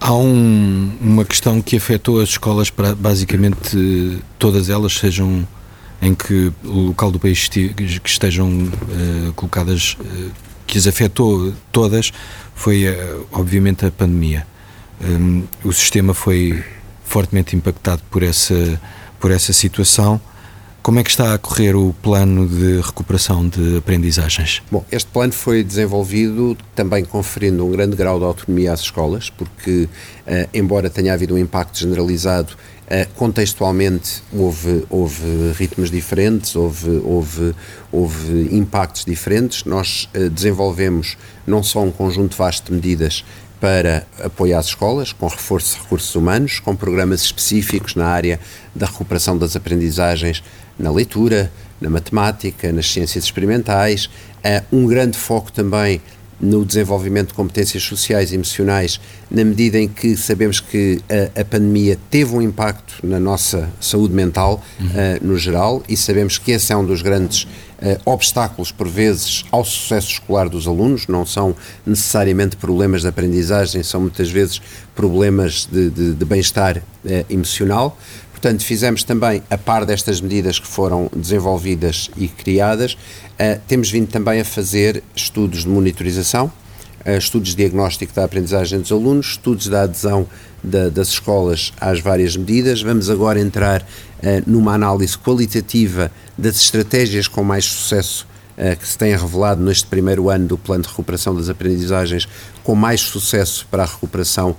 Há 0.01 0.15
um, 0.15 0.93
uma 1.01 1.25
questão 1.25 1.61
que 1.61 1.77
afetou 1.77 2.21
as 2.21 2.29
escolas 2.29 2.71
para 2.71 2.95
basicamente 2.95 4.23
todas 4.39 4.69
elas 4.69 4.93
sejam 4.93 5.47
em 6.01 6.15
que 6.15 6.53
o 6.65 6.81
local 6.89 7.11
do 7.11 7.19
país 7.19 7.49
que 7.49 7.75
estejam 8.05 8.49
uh, 8.49 9.33
colocadas, 9.35 9.97
uh, 10.01 10.31
que 10.67 10.79
as 10.79 10.87
afetou 10.87 11.53
todas, 11.73 12.13
foi 12.55 12.89
uh, 12.89 13.27
obviamente 13.33 13.85
a 13.85 13.91
pandemia. 13.91 14.47
Um, 15.03 15.45
o 15.65 15.73
sistema 15.73 16.15
foi 16.15 16.63
fortemente 17.05 17.57
impactado 17.57 18.03
por 18.11 18.23
essa, 18.23 18.81
por 19.19 19.31
essa 19.31 19.53
situação. 19.53 20.21
Como 20.83 21.01
é 21.01 21.03
que 21.03 21.11
está 21.11 21.35
a 21.35 21.39
correr 21.39 21.75
o 21.75 21.95
plano 22.03 22.47
de 22.47 22.81
recuperação 22.81 23.47
de 23.47 23.79
aprendizagens? 23.79 24.63
Bom, 24.71 24.85
este 24.91 25.11
plano 25.11 25.33
foi 25.33 25.63
desenvolvido 25.63 26.57
também 26.75 27.05
conferindo 27.05 27.67
um 27.67 27.71
grande 27.71 27.95
grau 27.95 28.19
de 28.19 28.25
autonomia 28.25 28.73
às 28.73 28.81
escolas, 28.81 29.29
porque, 29.29 29.87
embora 30.55 30.89
tenha 30.89 31.13
havido 31.13 31.35
um 31.35 31.39
impacto 31.39 31.79
generalizado 31.79 32.57
contextualmente 33.17 34.23
houve, 34.33 34.85
houve 34.89 35.53
ritmos 35.57 35.91
diferentes, 35.91 36.57
houve, 36.57 37.03
houve, 37.05 37.55
houve 37.93 38.49
impactos 38.57 39.05
diferentes. 39.05 39.65
Nós 39.65 40.09
uh, 40.15 40.31
desenvolvemos 40.31 41.17
não 41.47 41.63
só 41.63 41.83
um 41.83 41.91
conjunto 41.91 42.37
vasto 42.37 42.67
de 42.67 42.73
medidas 42.73 43.25
para 43.61 44.07
apoiar 44.23 44.61
as 44.61 44.67
escolas, 44.67 45.13
com 45.13 45.27
reforço 45.27 45.77
de 45.77 45.83
recursos 45.83 46.15
humanos, 46.15 46.61
com 46.61 46.75
programas 46.75 47.23
específicos 47.23 47.95
na 47.95 48.07
área 48.07 48.41
da 48.75 48.87
recuperação 48.87 49.37
das 49.37 49.57
aprendizagens 49.57 50.43
na 50.79 50.91
leitura, 50.91 51.53
na 51.81 51.91
matemática, 51.91 52.73
nas 52.73 52.91
ciências 52.91 53.25
experimentais, 53.25 54.07
uh, 54.07 54.65
um 54.75 54.87
grande 54.87 55.19
foco 55.19 55.53
também 55.53 56.01
no 56.41 56.65
desenvolvimento 56.65 57.29
de 57.29 57.35
competências 57.35 57.83
sociais 57.83 58.31
e 58.31 58.35
emocionais, 58.35 59.01
na 59.31 59.45
medida 59.45 59.79
em 59.79 59.89
que 59.89 60.17
sabemos 60.17 60.61
que 60.61 61.01
a, 61.37 61.41
a 61.41 61.45
pandemia 61.45 61.99
teve 62.11 62.35
um 62.35 62.41
impacto 62.41 62.95
na 63.03 63.19
nossa 63.19 63.69
saúde 63.81 64.15
mental, 64.15 64.63
uhum. 64.81 64.87
uh, 64.87 64.91
no 65.27 65.37
geral, 65.37 65.83
e 65.89 65.97
sabemos 65.97 66.39
que 66.39 66.53
esse 66.53 66.73
é 66.73 66.77
um 66.77 66.85
dos 66.85 67.03
grandes 67.03 67.43
uh, 67.43 68.01
obstáculos, 68.05 68.71
por 68.71 68.89
vezes, 68.89 69.45
ao 69.51 69.65
sucesso 69.65 70.13
escolar 70.13 70.49
dos 70.49 70.67
alunos. 70.67 71.07
Não 71.09 71.27
são 71.27 71.55
necessariamente 71.85 72.57
problemas 72.57 73.03
de 73.03 73.09
aprendizagem, 73.09 73.83
são 73.83 74.03
muitas 74.03 74.31
vezes 74.31 74.61
problemas 74.95 75.69
de, 75.71 75.91
de, 75.91 76.15
de 76.15 76.25
bem-estar 76.25 76.79
uh, 76.79 76.83
emocional. 77.29 77.99
Portanto, 78.41 78.65
fizemos 78.65 79.03
também, 79.03 79.43
a 79.51 79.59
par 79.59 79.85
destas 79.85 80.21
medidas 80.21 80.61
que 80.61 80.67
foram 80.69 81.11
desenvolvidas 81.13 82.09
e 82.17 82.29
criadas, 82.29 82.93
uh, 82.93 83.61
temos 83.67 83.91
vindo 83.91 84.07
também 84.07 84.41
a 84.41 84.45
fazer 84.45 85.03
estudos 85.17 85.63
de 85.63 85.69
monitorização, 85.69 86.47
uh, 87.05 87.19
estudos 87.19 87.51
de 87.51 87.57
diagnóstico 87.57 88.15
da 88.15 88.23
aprendizagem 88.23 88.79
dos 88.79 88.93
alunos, 88.93 89.31
estudos 89.31 89.67
da 89.67 89.83
adesão 89.83 90.25
da, 90.63 90.89
das 90.89 91.09
escolas 91.09 91.73
às 91.81 91.99
várias 91.99 92.37
medidas. 92.37 92.81
Vamos 92.81 93.11
agora 93.11 93.41
entrar 93.41 93.83
uh, 93.83 93.87
numa 94.47 94.73
análise 94.73 95.19
qualitativa 95.19 96.09
das 96.39 96.61
estratégias 96.61 97.27
com 97.27 97.43
mais 97.43 97.65
sucesso 97.65 98.25
que 98.81 98.87
se 98.87 98.99
têm 98.99 99.17
revelado 99.17 99.63
neste 99.63 99.87
primeiro 99.87 100.29
ano 100.29 100.47
do 100.49 100.59
plano 100.59 100.83
de 100.83 100.89
recuperação 100.89 101.35
das 101.35 101.49
aprendizagens 101.49 102.29
com 102.65 102.75
mais 102.75 103.01
sucesso 103.01 103.67
para 103.71 103.85
a 103.85 103.87
recuperação 103.87 104.57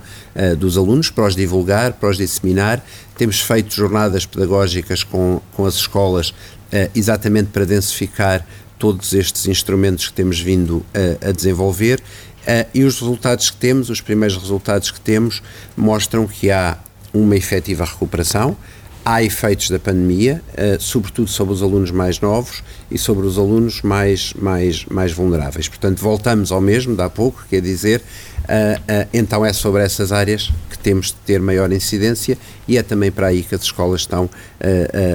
dos 0.58 0.78
alunos, 0.78 1.10
para 1.10 1.26
os 1.26 1.36
divulgar, 1.36 1.92
para 1.92 2.08
os 2.08 2.16
disseminar. 2.16 2.82
Temos 3.16 3.40
feito 3.40 3.74
jornadas 3.74 4.24
pedagógicas 4.24 5.04
com, 5.04 5.40
com 5.52 5.66
as 5.66 5.74
escolas 5.74 6.30
uh, 6.30 6.90
exatamente 6.94 7.48
para 7.48 7.66
densificar 7.66 8.46
todos 8.78 9.12
estes 9.12 9.46
instrumentos 9.46 10.08
que 10.08 10.14
temos 10.14 10.40
vindo 10.40 10.84
a, 11.22 11.30
desenvolver. 11.32 12.00
E 12.72 12.82
os 12.82 12.98
resultados 12.98 13.50
que 13.50 13.56
temos, 13.58 13.90
os 13.90 14.00
primeiros 14.00 14.36
resultados 14.38 14.90
que 14.90 14.98
temos, 14.98 15.42
mostram 15.76 16.26
que 16.26 16.50
há 16.50 16.78
uma 17.12 17.36
efetiva 17.36 17.84
recuperação, 17.84 18.56
há 19.10 19.24
efeitos 19.24 19.68
da 19.70 19.78
pandemia, 19.78 20.40
uh, 20.52 20.80
sobretudo 20.80 21.28
sobre 21.28 21.52
os 21.52 21.62
alunos 21.62 21.90
mais 21.90 22.20
novos 22.20 22.62
e 22.88 22.96
sobre 22.96 23.26
os 23.26 23.38
alunos 23.38 23.82
mais, 23.82 24.32
mais, 24.34 24.84
mais 24.84 25.10
vulneráveis. 25.12 25.66
Portanto, 25.66 26.00
voltamos 26.00 26.52
ao 26.52 26.60
mesmo, 26.60 26.94
de 26.94 27.02
há 27.02 27.10
pouco, 27.10 27.44
quer 27.50 27.60
dizer, 27.60 28.00
uh, 28.00 28.80
uh, 28.80 29.08
então 29.12 29.44
é 29.44 29.52
sobre 29.52 29.82
essas 29.82 30.12
áreas 30.12 30.52
que 30.70 30.78
temos 30.78 31.08
de 31.08 31.14
ter 31.26 31.40
maior 31.40 31.72
incidência 31.72 32.38
e 32.68 32.78
é 32.78 32.84
também 32.84 33.10
para 33.10 33.26
aí 33.26 33.42
que 33.42 33.52
as 33.52 33.62
escolas 33.62 34.02
estão 34.02 34.30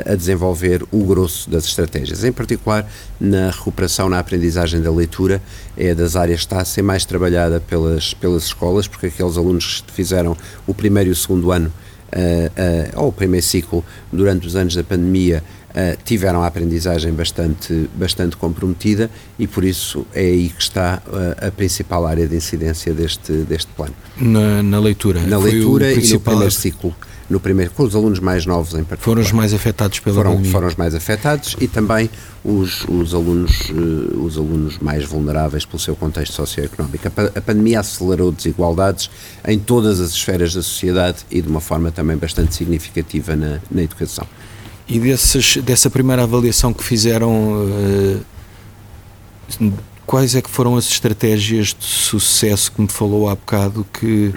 a 0.05 0.15
desenvolver 0.15 0.83
o 0.91 1.05
grosso 1.05 1.49
das 1.49 1.63
estratégias. 1.63 2.25
Em 2.25 2.31
particular, 2.31 2.85
na 3.17 3.49
recuperação, 3.49 4.09
na 4.09 4.19
aprendizagem 4.19 4.81
da 4.81 4.91
leitura, 4.91 5.41
é 5.77 5.95
das 5.95 6.17
áreas 6.17 6.41
que 6.41 6.45
está 6.47 6.59
a 6.59 6.65
ser 6.65 6.81
mais 6.81 7.05
trabalhada 7.05 7.61
pelas, 7.61 8.13
pelas 8.13 8.43
escolas, 8.43 8.87
porque 8.89 9.05
aqueles 9.05 9.37
alunos 9.37 9.83
que 9.87 9.93
fizeram 9.93 10.35
o 10.67 10.73
primeiro 10.73 11.09
e 11.09 11.13
o 11.13 11.15
segundo 11.15 11.49
ano 11.51 11.71
uh, 12.15 13.01
ou 13.01 13.09
o 13.09 13.11
primeiro 13.11 13.45
ciclo 13.45 13.83
durante 14.11 14.47
os 14.47 14.55
anos 14.55 14.75
da 14.75 14.83
pandemia 14.83 15.43
Uh, 15.75 15.97
tiveram 16.05 16.41
a 16.41 16.47
aprendizagem 16.47 17.11
bastante, 17.11 17.89
bastante 17.95 18.37
comprometida 18.37 19.11
e 19.37 19.45
por 19.45 19.65
isso 19.65 20.07
é 20.15 20.21
aí 20.21 20.47
que 20.47 20.61
está 20.61 21.01
uh, 21.05 21.47
a 21.47 21.51
principal 21.51 22.07
área 22.07 22.25
de 22.25 22.33
incidência 22.33 22.93
deste, 22.93 23.33
deste 23.39 23.69
plano. 23.73 23.93
Na, 24.15 24.63
na 24.63 24.79
leitura? 24.79 25.19
Na 25.27 25.37
leitura 25.37 25.91
e 25.91 26.13
no 26.13 26.19
primeiro 26.21 26.51
ciclo 26.51 26.95
no 27.29 27.39
primeiro, 27.39 27.71
com 27.71 27.83
os 27.83 27.95
alunos 27.95 28.19
mais 28.19 28.45
novos 28.45 28.73
em 28.73 28.83
particular. 28.83 29.03
Foram 29.03 29.21
os 29.21 29.31
mais 29.31 29.53
afetados 29.53 29.99
pela 29.99 30.15
foram, 30.15 30.31
pandemia. 30.31 30.51
Foram 30.51 30.67
os 30.67 30.75
mais 30.75 30.93
afetados 30.93 31.55
e 31.59 31.67
também 31.67 32.09
os, 32.43 32.85
os, 32.87 33.13
alunos, 33.13 33.69
uh, 33.71 34.23
os 34.23 34.37
alunos 34.37 34.77
mais 34.79 35.05
vulneráveis 35.05 35.65
pelo 35.65 35.79
seu 35.79 35.95
contexto 35.95 36.33
socioeconómico. 36.33 37.07
A, 37.07 37.39
a 37.39 37.41
pandemia 37.41 37.79
acelerou 37.79 38.31
desigualdades 38.31 39.09
em 39.47 39.57
todas 39.57 39.99
as 39.99 40.11
esferas 40.11 40.53
da 40.53 40.61
sociedade 40.61 41.25
e 41.31 41.41
de 41.41 41.49
uma 41.49 41.61
forma 41.61 41.91
também 41.91 42.15
bastante 42.15 42.53
significativa 42.53 43.35
na, 43.35 43.59
na 43.71 43.81
educação. 43.81 44.27
E 44.87 44.99
desses, 44.99 45.57
dessa 45.57 45.89
primeira 45.89 46.23
avaliação 46.23 46.71
que 46.71 46.83
fizeram, 46.83 47.65
uh, 47.65 48.21
quais 50.05 50.35
é 50.35 50.41
que 50.41 50.49
foram 50.49 50.75
as 50.75 50.87
estratégias 50.87 51.67
de 51.67 51.85
sucesso 51.85 52.71
que 52.71 52.81
me 52.81 52.87
falou 52.87 53.27
há 53.27 53.35
bocado 53.35 53.85
que 53.91 54.33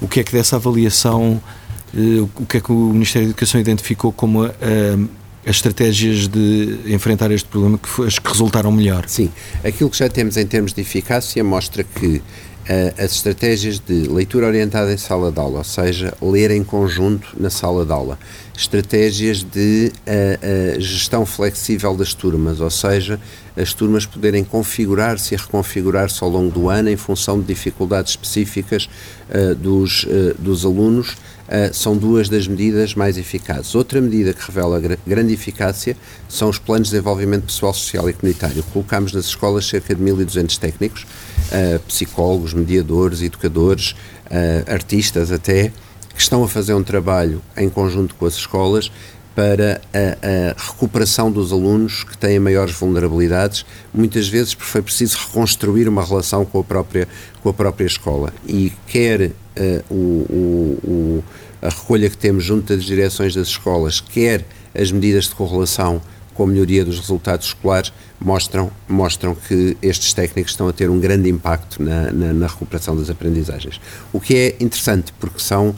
o 0.00 0.08
que 0.08 0.20
é 0.20 0.24
que 0.24 0.32
dessa 0.32 0.56
avaliação 0.56 1.40
eh, 1.44 1.59
o 2.38 2.46
que 2.46 2.58
é 2.58 2.60
que 2.60 2.72
o 2.72 2.92
Ministério 2.92 3.28
da 3.28 3.30
Educação 3.30 3.60
identificou 3.60 4.12
como 4.12 4.44
a, 4.44 4.48
a 4.48 5.20
as 5.44 5.56
estratégias 5.56 6.28
de 6.28 6.78
enfrentar 6.86 7.30
este 7.30 7.48
problema 7.48 7.78
que 7.78 7.88
foi, 7.88 8.06
as 8.06 8.18
que 8.18 8.28
resultaram 8.28 8.70
melhor? 8.70 9.04
Sim, 9.08 9.30
aquilo 9.64 9.88
que 9.90 9.96
já 9.96 10.08
temos 10.08 10.36
em 10.36 10.46
termos 10.46 10.72
de 10.72 10.80
eficácia 10.80 11.42
mostra 11.42 11.82
que 11.82 12.16
uh, 12.16 12.22
as 13.02 13.12
estratégias 13.12 13.78
de 13.78 14.06
leitura 14.08 14.46
orientada 14.46 14.92
em 14.92 14.98
sala 14.98 15.32
de 15.32 15.40
aula, 15.40 15.58
ou 15.58 15.64
seja, 15.64 16.12
ler 16.20 16.50
em 16.50 16.62
conjunto 16.62 17.28
na 17.38 17.48
sala 17.48 17.86
de 17.86 17.92
aula, 17.92 18.18
estratégias 18.54 19.42
de 19.42 19.90
gestão 20.78 21.24
flexível 21.24 21.96
das 21.96 22.12
turmas, 22.12 22.60
ou 22.60 22.68
seja, 22.68 23.18
as 23.56 23.72
turmas 23.72 24.04
poderem 24.04 24.44
configurar-se 24.44 25.34
e 25.34 25.38
reconfigurar-se 25.38 26.22
ao 26.22 26.28
longo 26.28 26.50
do 26.50 26.68
ano 26.68 26.90
em 26.90 26.96
função 26.96 27.40
de 27.40 27.46
dificuldades 27.46 28.12
específicas 28.12 28.86
dos, 29.56 30.06
dos 30.38 30.66
alunos, 30.66 31.16
são 31.72 31.96
duas 31.96 32.28
das 32.28 32.46
medidas 32.46 32.94
mais 32.94 33.18
eficazes. 33.18 33.74
Outra 33.74 34.00
medida 34.00 34.32
que 34.32 34.46
revela 34.46 34.80
grande 35.06 35.34
eficácia 35.34 35.96
são 36.28 36.48
os 36.48 36.58
planos 36.58 36.88
de 36.88 36.94
desenvolvimento 36.94 37.46
pessoal, 37.46 37.74
social 37.74 38.08
e 38.08 38.12
comunitário. 38.12 38.62
Colocamos 38.72 39.12
nas 39.12 39.24
escolas 39.24 39.66
cerca 39.66 39.94
de 39.94 40.02
1.200 40.02 40.58
técnicos, 40.58 41.06
psicólogos, 41.88 42.54
mediadores, 42.54 43.20
educadores, 43.22 43.94
uh, 44.30 44.72
artistas 44.72 45.32
até, 45.32 45.72
que 46.14 46.20
estão 46.20 46.42
a 46.44 46.48
fazer 46.48 46.74
um 46.74 46.82
trabalho 46.82 47.42
em 47.56 47.68
conjunto 47.68 48.14
com 48.14 48.26
as 48.26 48.34
escolas 48.34 48.90
para 49.34 49.80
a, 49.94 50.52
a, 50.58 50.70
recuperação 50.70 51.30
dos 51.30 51.52
alunos 51.52 52.04
que 52.04 52.18
têm 52.18 52.38
maiores 52.38 52.74
vulnerabilidades, 52.74 53.64
muitas 53.94 54.28
vezes 54.28 54.54
porque 54.54 54.70
foi 54.70 54.82
preciso 54.82 55.16
reconstruir 55.18 55.88
uma 55.88 56.04
relação 56.04 56.44
com 56.44 56.60
a 56.60 56.64
própria, 56.64 57.08
com 57.42 57.48
a 57.48 57.54
própria 57.54 57.86
escola. 57.86 58.32
E 58.46 58.72
quer 58.86 59.30
uh, 59.30 59.32
o, 59.88 60.26
o, 60.84 61.24
a 61.62 61.68
recolha 61.68 62.08
que 62.08 62.16
temos 62.16 62.44
junto 62.44 62.74
das 62.74 62.84
direções 62.84 63.34
das 63.34 63.48
escolas, 63.48 64.00
quer 64.00 64.44
as 64.74 64.90
medidas 64.90 65.24
de 65.24 65.34
correlação 65.34 66.00
com 66.34 66.44
a 66.44 66.46
melhoria 66.46 66.84
dos 66.84 66.98
resultados 66.98 67.48
escolares, 67.48 67.92
mostram, 68.18 68.70
mostram 68.88 69.34
que 69.34 69.76
estes 69.82 70.14
técnicos 70.14 70.52
estão 70.52 70.68
a 70.68 70.72
ter 70.72 70.88
um 70.88 70.98
grande 70.98 71.28
impacto 71.28 71.82
na, 71.82 72.10
na, 72.12 72.32
na 72.32 72.46
recuperação 72.46 72.96
das 72.96 73.10
aprendizagens. 73.10 73.80
O 74.12 74.20
que 74.20 74.34
é 74.34 74.56
interessante, 74.60 75.12
porque 75.20 75.40
são, 75.40 75.68
uh, 75.68 75.76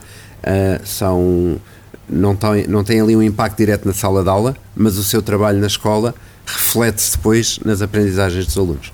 são 0.87 1.61
não, 2.09 2.37
têm, 2.37 2.67
não 2.69 2.85
têm 2.85 3.01
ali 3.01 3.17
um 3.17 3.23
impacto 3.23 3.59
direto 3.59 3.87
na 3.87 3.95
sala 3.95 4.23
de 4.23 4.29
aula, 4.29 4.57
mas 4.77 4.99
o 4.99 5.03
seu 5.03 5.23
trabalho 5.23 5.59
na 5.59 5.67
escola 5.67 6.15
reflete-se 6.47 7.17
depois 7.17 7.59
nas 7.65 7.83
aprendizagens 7.83 8.47
dos 8.47 8.57
alunos. 8.57 8.93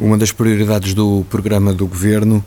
Uma 0.00 0.18
das 0.18 0.32
prioridades 0.32 0.92
do 0.92 1.24
programa 1.30 1.72
do 1.72 1.86
governo 1.86 2.44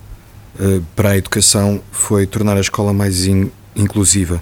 para 0.96 1.12
a 1.12 1.18
educação 1.18 1.82
foi 1.92 2.26
tornar 2.26 2.58
a 2.58 2.62
escola 2.62 2.94
mais 2.94 3.26
in, 3.26 3.52
inclusiva. 3.76 4.42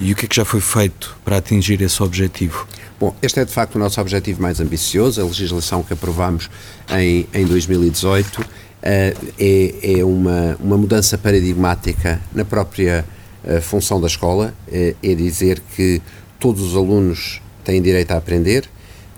E 0.00 0.12
o 0.12 0.16
que 0.16 0.26
é 0.26 0.28
que 0.28 0.36
já 0.36 0.44
foi 0.44 0.60
feito 0.60 1.16
para 1.24 1.36
atingir 1.36 1.80
esse 1.82 2.02
objetivo? 2.02 2.66
Bom, 2.98 3.14
este 3.20 3.40
é 3.40 3.44
de 3.44 3.52
facto 3.52 3.74
o 3.74 3.78
nosso 3.78 4.00
objetivo 4.00 4.40
mais 4.40 4.60
ambicioso. 4.60 5.20
A 5.20 5.24
legislação 5.24 5.82
que 5.82 5.92
aprovamos 5.92 6.48
em, 6.90 7.26
em 7.34 7.44
2018 7.44 8.40
uh, 8.40 8.44
eh, 8.82 9.14
é, 9.38 9.98
é 10.00 10.04
uma, 10.04 10.56
uma 10.60 10.76
mudança 10.76 11.18
paradigmática 11.18 12.20
na 12.32 12.44
própria 12.44 13.04
uh, 13.44 13.60
função 13.60 14.00
da 14.00 14.06
escola. 14.06 14.54
Uh, 14.68 14.96
é 15.02 15.14
dizer 15.14 15.60
que 15.76 16.00
todos 16.38 16.62
os 16.62 16.76
alunos 16.76 17.42
têm 17.64 17.82
direito 17.82 18.12
a 18.12 18.16
aprender, 18.16 18.68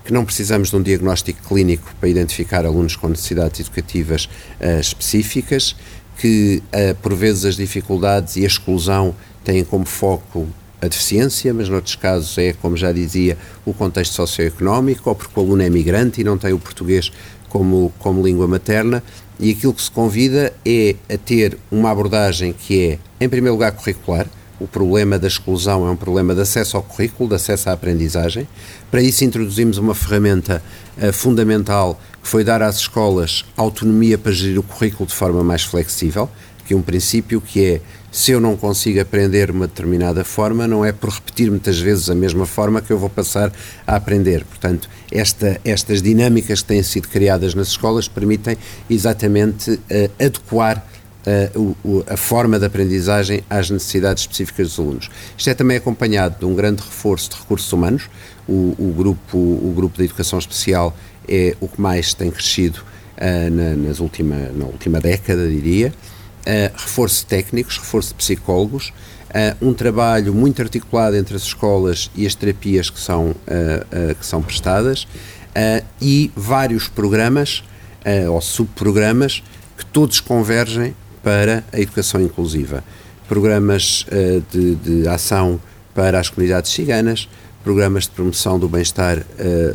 que 0.05 0.13
não 0.13 0.25
precisamos 0.25 0.71
de 0.71 0.77
um 0.77 0.83
diagnóstico 0.83 1.41
clínico 1.49 1.95
para 2.01 2.09
identificar 2.09 2.65
alunos 2.65 2.97
com 2.97 3.09
necessidades 3.09 3.59
educativas 3.59 4.29
específicas, 4.81 5.75
que 6.19 6.63
por 7.03 7.15
vezes 7.15 7.45
as 7.45 7.57
dificuldades 7.57 8.37
e 8.37 8.45
a 8.45 8.47
exclusão 8.47 9.15
têm 9.45 9.65
como 9.65 9.85
foco 9.85 10.49
a 10.81 10.89
deficiência, 10.89 11.53
mas 11.55 11.69
noutros 11.69 11.95
casos 11.95 12.37
é, 12.39 12.53
como 12.53 12.77
já 12.77 12.93
dizia, 12.93 13.37
o 13.65 13.73
contexto 13.73 14.13
socioeconómico, 14.15 15.09
ou 15.09 15.15
porque 15.15 15.39
o 15.39 15.43
aluno 15.43 15.63
é 15.63 15.71
migrante 15.71 16.21
e 16.21 16.25
não 16.25 16.37
tem 16.37 16.53
o 16.53 16.59
português 16.59 17.11
como, 17.49 17.93
como 17.99 18.23
língua 18.23 18.47
materna, 18.47 19.03
e 19.39 19.51
aquilo 19.51 19.73
que 19.73 19.83
se 19.83 19.91
convida 19.91 20.53
é 20.65 20.97
a 21.13 21.17
ter 21.17 21.59
uma 21.71 21.91
abordagem 21.91 22.53
que 22.53 22.99
é, 23.21 23.25
em 23.25 23.29
primeiro 23.29 23.55
lugar, 23.55 23.73
curricular. 23.73 24.27
O 24.59 24.67
problema 24.67 25.19
da 25.19 25.29
exclusão 25.29 25.87
é 25.87 25.91
um 25.91 25.97
problema 25.97 26.35
de 26.35 26.41
acesso 26.41 26.77
ao 26.77 26.83
currículo, 26.83 27.29
de 27.29 27.35
acesso 27.35 27.69
à 27.69 27.73
aprendizagem. 27.73 28.49
Para 28.91 29.03
isso, 29.03 29.25
introduzimos 29.25 29.77
uma 29.77 29.95
ferramenta 29.95 30.63
uh, 30.97 31.13
fundamental 31.13 32.01
que 32.23 32.29
foi 32.29 32.43
dar 32.43 32.63
às 32.63 32.77
escolas 32.77 33.45
autonomia 33.57 34.17
para 34.17 34.33
gerir 34.33 34.59
o 34.59 34.63
currículo 34.63 35.07
de 35.07 35.15
forma 35.15 35.45
mais 35.45 35.63
flexível, 35.63 36.31
que 36.65 36.73
é 36.73 36.77
um 36.77 36.83
princípio 36.83 37.41
que 37.41 37.65
é 37.65 37.81
se 38.11 38.33
eu 38.33 38.41
não 38.41 38.57
consigo 38.57 38.99
aprender 38.99 39.51
uma 39.51 39.67
determinada 39.67 40.25
forma, 40.25 40.67
não 40.67 40.83
é 40.83 40.91
por 40.91 41.11
repetir 41.11 41.51
muitas 41.51 41.79
vezes 41.79 42.09
a 42.09 42.15
mesma 42.15 42.47
forma 42.47 42.81
que 42.81 42.91
eu 42.91 42.99
vou 42.99 43.11
passar 43.11 43.53
a 43.87 43.95
aprender. 43.95 44.43
Portanto, 44.43 44.89
esta, 45.13 45.61
estas 45.63 46.01
dinâmicas 46.01 46.63
que 46.63 46.69
têm 46.69 46.83
sido 46.83 47.09
criadas 47.09 47.55
nas 47.55 47.69
escolas 47.69 48.09
permitem 48.09 48.57
exatamente 48.89 49.73
uh, 49.73 49.81
adequar 50.19 50.83
a 52.09 52.17
forma 52.17 52.59
de 52.59 52.67
aprendizagem 52.67 53.43
às 53.51 53.69
necessidades 53.69 54.23
específicas 54.23 54.69
dos 54.69 54.79
alunos. 54.79 55.11
Isto 55.37 55.51
é 55.51 55.55
também 55.55 55.77
acompanhado 55.77 56.39
de 56.39 56.45
um 56.45 56.55
grande 56.55 56.83
reforço 56.83 57.31
de 57.31 57.37
recursos 57.37 57.73
humanos. 57.73 58.09
O, 58.49 58.75
o 58.79 58.95
grupo, 58.97 59.37
o 59.37 59.73
grupo 59.75 59.97
de 59.99 60.05
educação 60.05 60.39
especial 60.39 60.97
é 61.29 61.57
o 61.61 61.67
que 61.67 61.81
mais 61.81 62.15
tem 62.15 62.31
crescido 62.31 62.81
uh, 63.17 63.51
na, 63.51 63.75
nas 63.75 63.99
última, 63.99 64.37
na 64.55 64.67
última 64.67 65.01
década, 65.01 65.49
diria 65.49 65.89
uh, 65.89 66.77
reforço 66.77 67.23
de 67.23 67.27
técnicos, 67.27 67.79
reforço 67.79 68.11
de 68.11 68.15
psicólogos, 68.15 68.93
uh, 69.31 69.67
um 69.67 69.75
trabalho 69.75 70.33
muito 70.33 70.63
articulado 70.63 71.17
entre 71.17 71.35
as 71.35 71.43
escolas 71.43 72.09
e 72.15 72.25
as 72.25 72.37
terapias 72.37 72.89
que 72.89 73.01
são, 73.01 73.35
que 74.19 74.27
são 74.27 74.43
prestadas 74.43 75.07
e 76.01 76.31
vários 76.37 76.87
programas 76.89 77.65
ou 78.31 78.41
subprogramas 78.41 79.43
que 79.77 79.85
todos 79.87 80.21
convergem 80.21 80.95
para 81.27 81.65
a 81.73 81.81
educação 81.81 82.21
inclusiva. 82.21 82.85
Programas 83.27 84.07
de, 84.53 84.77
de 84.77 85.09
ação 85.09 85.61
para 85.93 86.21
as 86.21 86.31
comunidades 86.31 86.71
ciganas, 86.71 87.29
programas 87.65 88.05
de 88.05 88.11
promoção 88.11 88.61
do 88.61 88.69
bem-estar 88.69 89.25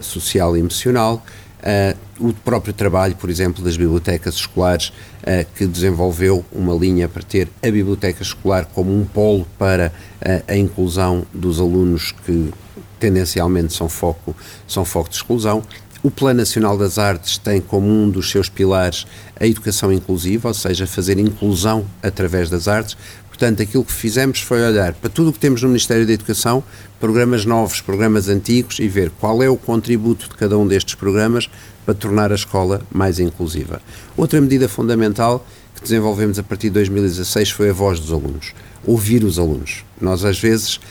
social 0.02 0.56
e 0.56 0.62
emocional, 0.62 1.22
Uh, 1.62 2.30
o 2.30 2.34
próprio 2.34 2.74
trabalho, 2.74 3.16
por 3.16 3.30
exemplo, 3.30 3.64
das 3.64 3.78
bibliotecas 3.78 4.34
escolares, 4.34 4.88
uh, 4.90 5.46
que 5.56 5.68
desenvolveu 5.68 6.44
uma 6.52 6.74
linha 6.74 7.08
para 7.08 7.22
ter 7.22 7.48
a 7.62 7.70
biblioteca 7.70 8.24
escolar 8.24 8.66
como 8.66 8.92
um 8.92 9.06
polo 9.06 9.46
para 9.60 9.94
uh, 10.22 10.44
a 10.52 10.58
inclusão 10.58 11.24
dos 11.32 11.60
alunos 11.60 12.16
que 12.26 12.52
tendencialmente 13.00 13.74
são 13.74 13.88
foco, 13.88 14.36
são 14.68 14.84
foco 14.84 15.10
de 15.10 15.18
exclusão. 15.18 15.62
O 16.04 16.10
Plano 16.10 16.40
Nacional 16.40 16.80
das 16.80 16.98
Artes 16.98 17.38
tem 17.38 17.62
como 17.62 17.88
um 17.88 18.10
dos 18.10 18.32
seus 18.32 18.50
pilares 18.50 19.06
a 19.40 19.46
educação 19.46 19.94
inclusiva, 19.94 20.48
ou 20.48 20.54
seja, 20.54 20.88
fazer 20.88 21.20
inclusão 21.20 21.86
através 22.02 22.50
das 22.50 22.68
artes. 22.68 22.98
Portanto, 23.28 23.62
aquilo 23.62 23.86
que 23.86 23.94
fizemos 23.94 24.42
foi 24.42 24.64
olhar 24.64 24.94
para 24.94 25.12
tudo 25.12 25.30
o 25.30 25.34
que 25.34 25.38
temos 25.38 25.62
no 25.62 25.68
Ministério 25.68 26.08
da 26.08 26.14
Educação, 26.14 26.64
programas 27.00 27.46
novos, 27.46 27.82
programas 27.82 28.30
antigos 28.30 28.80
e 28.80 28.88
ver 28.88 29.12
qual 29.20 29.44
é 29.44 29.50
o 29.50 29.56
contributo 29.56 30.28
de 30.28 30.36
cada 30.36 30.58
um 30.58 30.66
destes 30.66 30.96
programas 30.96 31.48
para 31.86 31.94
tornar 31.94 32.32
a 32.32 32.36
escola 32.36 32.82
mais 32.92 33.20
inclusiva. 33.20 33.80
Outra 34.18 34.42
medida 34.42 34.68
fundamental 34.68 35.46
que 35.76 35.84
desenvolvemos 35.84 36.40
a 36.40 36.44
partir 36.44 36.70
de 36.70 36.76
2016 36.76 37.52
foi 37.52 37.70
a 37.70 37.74
voz 37.74 38.00
dos 38.00 38.12
alunos, 38.12 38.54
ouvir 38.88 39.24
os 39.24 39.38
alunos. 39.38 39.86
Nós, 40.00 40.26
às 40.26 40.40
vezes, 40.40 40.78
uh, 40.78 40.82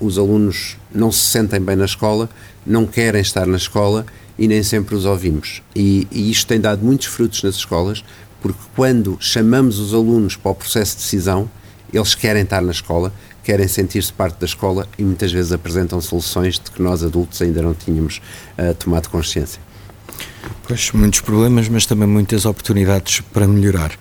os 0.00 0.16
alunos 0.16 0.76
não 0.94 1.10
se 1.10 1.20
sentem 1.20 1.60
bem 1.60 1.74
na 1.74 1.84
escola, 1.86 2.30
não 2.64 2.86
querem 2.86 3.20
estar 3.20 3.46
na 3.46 3.56
escola 3.56 4.06
e 4.38 4.48
nem 4.48 4.62
sempre 4.62 4.94
os 4.94 5.04
ouvimos. 5.04 5.62
E, 5.74 6.06
e 6.10 6.30
isto 6.30 6.46
tem 6.46 6.60
dado 6.60 6.84
muitos 6.84 7.06
frutos 7.06 7.42
nas 7.42 7.56
escolas, 7.56 8.04
porque 8.40 8.60
quando 8.74 9.16
chamamos 9.20 9.78
os 9.78 9.94
alunos 9.94 10.36
para 10.36 10.52
o 10.52 10.54
processo 10.54 10.96
de 10.96 11.02
decisão, 11.02 11.50
eles 11.92 12.14
querem 12.14 12.42
estar 12.42 12.60
na 12.60 12.72
escola, 12.72 13.12
querem 13.42 13.68
sentir-se 13.68 14.12
parte 14.12 14.38
da 14.38 14.46
escola 14.46 14.86
e 14.98 15.04
muitas 15.04 15.30
vezes 15.30 15.52
apresentam 15.52 16.00
soluções 16.00 16.54
de 16.58 16.70
que 16.70 16.82
nós 16.82 17.02
adultos 17.02 17.40
ainda 17.40 17.62
não 17.62 17.74
tínhamos 17.74 18.20
uh, 18.58 18.74
tomado 18.74 19.08
consciência. 19.08 19.60
Pois, 20.66 20.90
muitos 20.92 21.20
problemas, 21.20 21.68
mas 21.68 21.86
também 21.86 22.08
muitas 22.08 22.44
oportunidades 22.44 23.20
para 23.32 23.46
melhorar. 23.46 23.92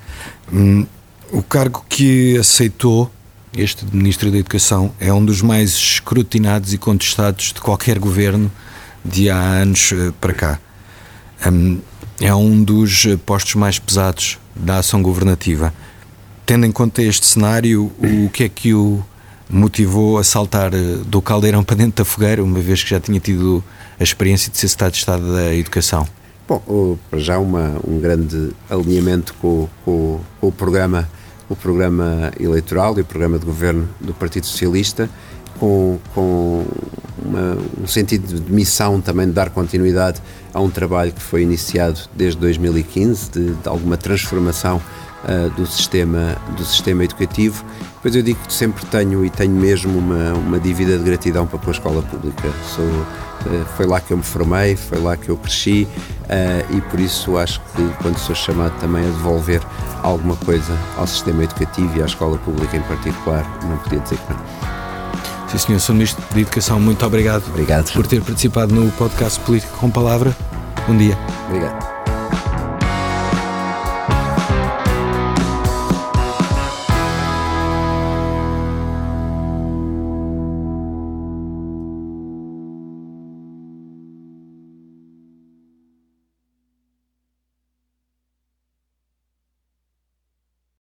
Hum, 0.52 0.86
o 1.32 1.42
cargo 1.42 1.86
que 1.88 2.38
aceitou 2.38 3.12
este 3.56 3.86
Ministro 3.94 4.32
da 4.32 4.38
Educação 4.38 4.92
é 5.00 5.14
um 5.14 5.24
dos 5.24 5.42
mais 5.42 5.72
escrutinados 5.72 6.74
e 6.74 6.78
contestados 6.78 7.54
de 7.54 7.62
qualquer 7.62 8.00
governo 8.00 8.52
de 9.04 9.30
há 9.30 9.38
anos 9.38 9.92
uh, 9.92 10.14
para 10.20 10.34
cá. 10.34 10.60
Um, 11.46 11.80
é 12.20 12.34
um 12.34 12.64
dos 12.64 13.06
postos 13.26 13.56
mais 13.56 13.80
pesados 13.80 14.40
da 14.56 14.78
ação 14.78 15.02
governativa 15.02 15.74
tendo 16.46 16.66
em 16.66 16.72
conta 16.72 17.02
este 17.02 17.26
cenário, 17.26 17.92
o 18.00 18.30
que 18.30 18.44
é 18.44 18.50
que 18.50 18.74
o 18.74 19.04
motivou 19.50 20.18
a 20.18 20.24
saltar 20.24 20.74
eh, 20.74 20.98
do 21.06 21.22
caldeirão 21.22 21.64
para 21.66 21.76
dentro 21.76 22.04
da 22.04 22.06
fogueira, 22.06 22.44
uma 22.44 22.60
vez 22.60 22.84
que 22.84 22.90
já 22.90 23.00
tinha 23.00 23.20
tido 23.20 23.64
a 24.00 24.04
experiência 24.04 24.52
de 24.52 24.58
ser 24.58 24.66
Estado 24.66 24.92
de 24.92 24.98
Estado 24.98 25.34
da 25.34 25.54
Educação? 25.54 26.08
Bom, 26.48 26.98
para 27.10 27.20
já 27.20 27.40
uma, 27.40 27.80
um 27.88 28.00
grande 28.00 28.52
alinhamento 28.70 29.34
com, 29.36 29.70
com, 29.86 30.20
com, 30.42 30.48
o 30.48 30.52
programa 30.52 31.10
o 31.54 31.56
programa 31.56 32.32
eleitoral 32.40 32.98
e 32.98 33.02
o 33.02 33.06
programa 33.06 33.40
de 33.40 33.46
governo 33.46 33.88
do 34.02 34.14
Partido 34.14 34.46
Socialista, 34.46 35.10
com, 35.60 36.00
com 36.14 36.66
uma, 37.24 37.58
um 37.82 37.88
sentido 37.88 38.42
de 38.42 38.52
missão 38.52 39.00
também 39.00 39.28
de 39.28 39.34
dar 39.34 39.50
continuidade 39.50 40.22
a 40.54 40.60
um 40.60 40.70
trabalho 40.70 41.14
que 41.14 41.22
foi 41.22 41.44
iniciado 41.44 42.02
desde 42.16 42.40
2015, 42.40 43.32
de, 43.32 43.52
de 43.54 43.70
alguma 43.70 43.98
transformação 43.98 44.82
uh, 45.24 45.50
do, 45.52 45.66
sistema, 45.66 46.36
do 46.58 46.66
sistema 46.66 47.04
educativo. 47.04 47.64
Pois 48.02 48.16
eu 48.16 48.22
digo 48.22 48.40
que 48.46 48.54
sempre 48.54 48.86
tenho 48.88 49.24
e 49.24 49.30
tenho 49.30 49.54
mesmo 49.54 49.98
uma, 49.98 50.34
uma 50.34 50.60
dívida 50.60 50.98
de 50.98 51.04
gratidão 51.04 51.48
para 51.48 51.60
com 51.60 51.70
a 51.70 51.74
escola 51.74 52.02
pública. 52.02 52.50
Sou, 52.76 53.06
foi 53.76 53.86
lá 53.86 54.00
que 54.00 54.12
eu 54.12 54.18
me 54.18 54.24
formei, 54.24 54.76
foi 54.76 55.00
lá 55.00 55.16
que 55.18 55.30
eu 55.30 55.38
cresci 55.38 55.88
uh, 56.24 56.76
e 56.76 56.82
por 56.82 57.00
isso 57.00 57.38
acho 57.38 57.60
que 57.76 57.94
quando 58.02 58.18
sou 58.18 58.36
chamado 58.36 58.74
também 58.80 59.04
a 59.04 59.08
devolver 59.08 59.62
alguma 60.02 60.36
coisa 60.38 60.78
ao 60.98 61.08
sistema 61.08 61.44
educativo 61.44 61.98
e 61.98 62.02
à 62.02 62.06
escola 62.06 62.38
pública 62.38 62.78
em 62.78 62.82
particular, 62.82 63.46
não 63.64 63.78
podia 63.78 64.00
dizer 64.00 64.18
que 64.18 64.34
não. 64.34 64.40
Sim, 65.50 65.58
senhor 65.58 65.80
Sr. 65.80 65.94
Ministro 65.94 66.24
de 66.34 66.42
Educação, 66.42 66.80
muito 66.80 67.06
obrigado, 67.06 67.48
obrigado 67.48 67.92
por 67.94 68.08
ter 68.08 68.22
participado 68.22 68.74
no 68.74 68.92
podcast 68.94 69.40
Política 69.42 69.72
com 69.78 69.90
Palavra. 69.90 70.36
Bom 70.88 70.98
dia. 70.98 71.18
Obrigado. 71.48 71.93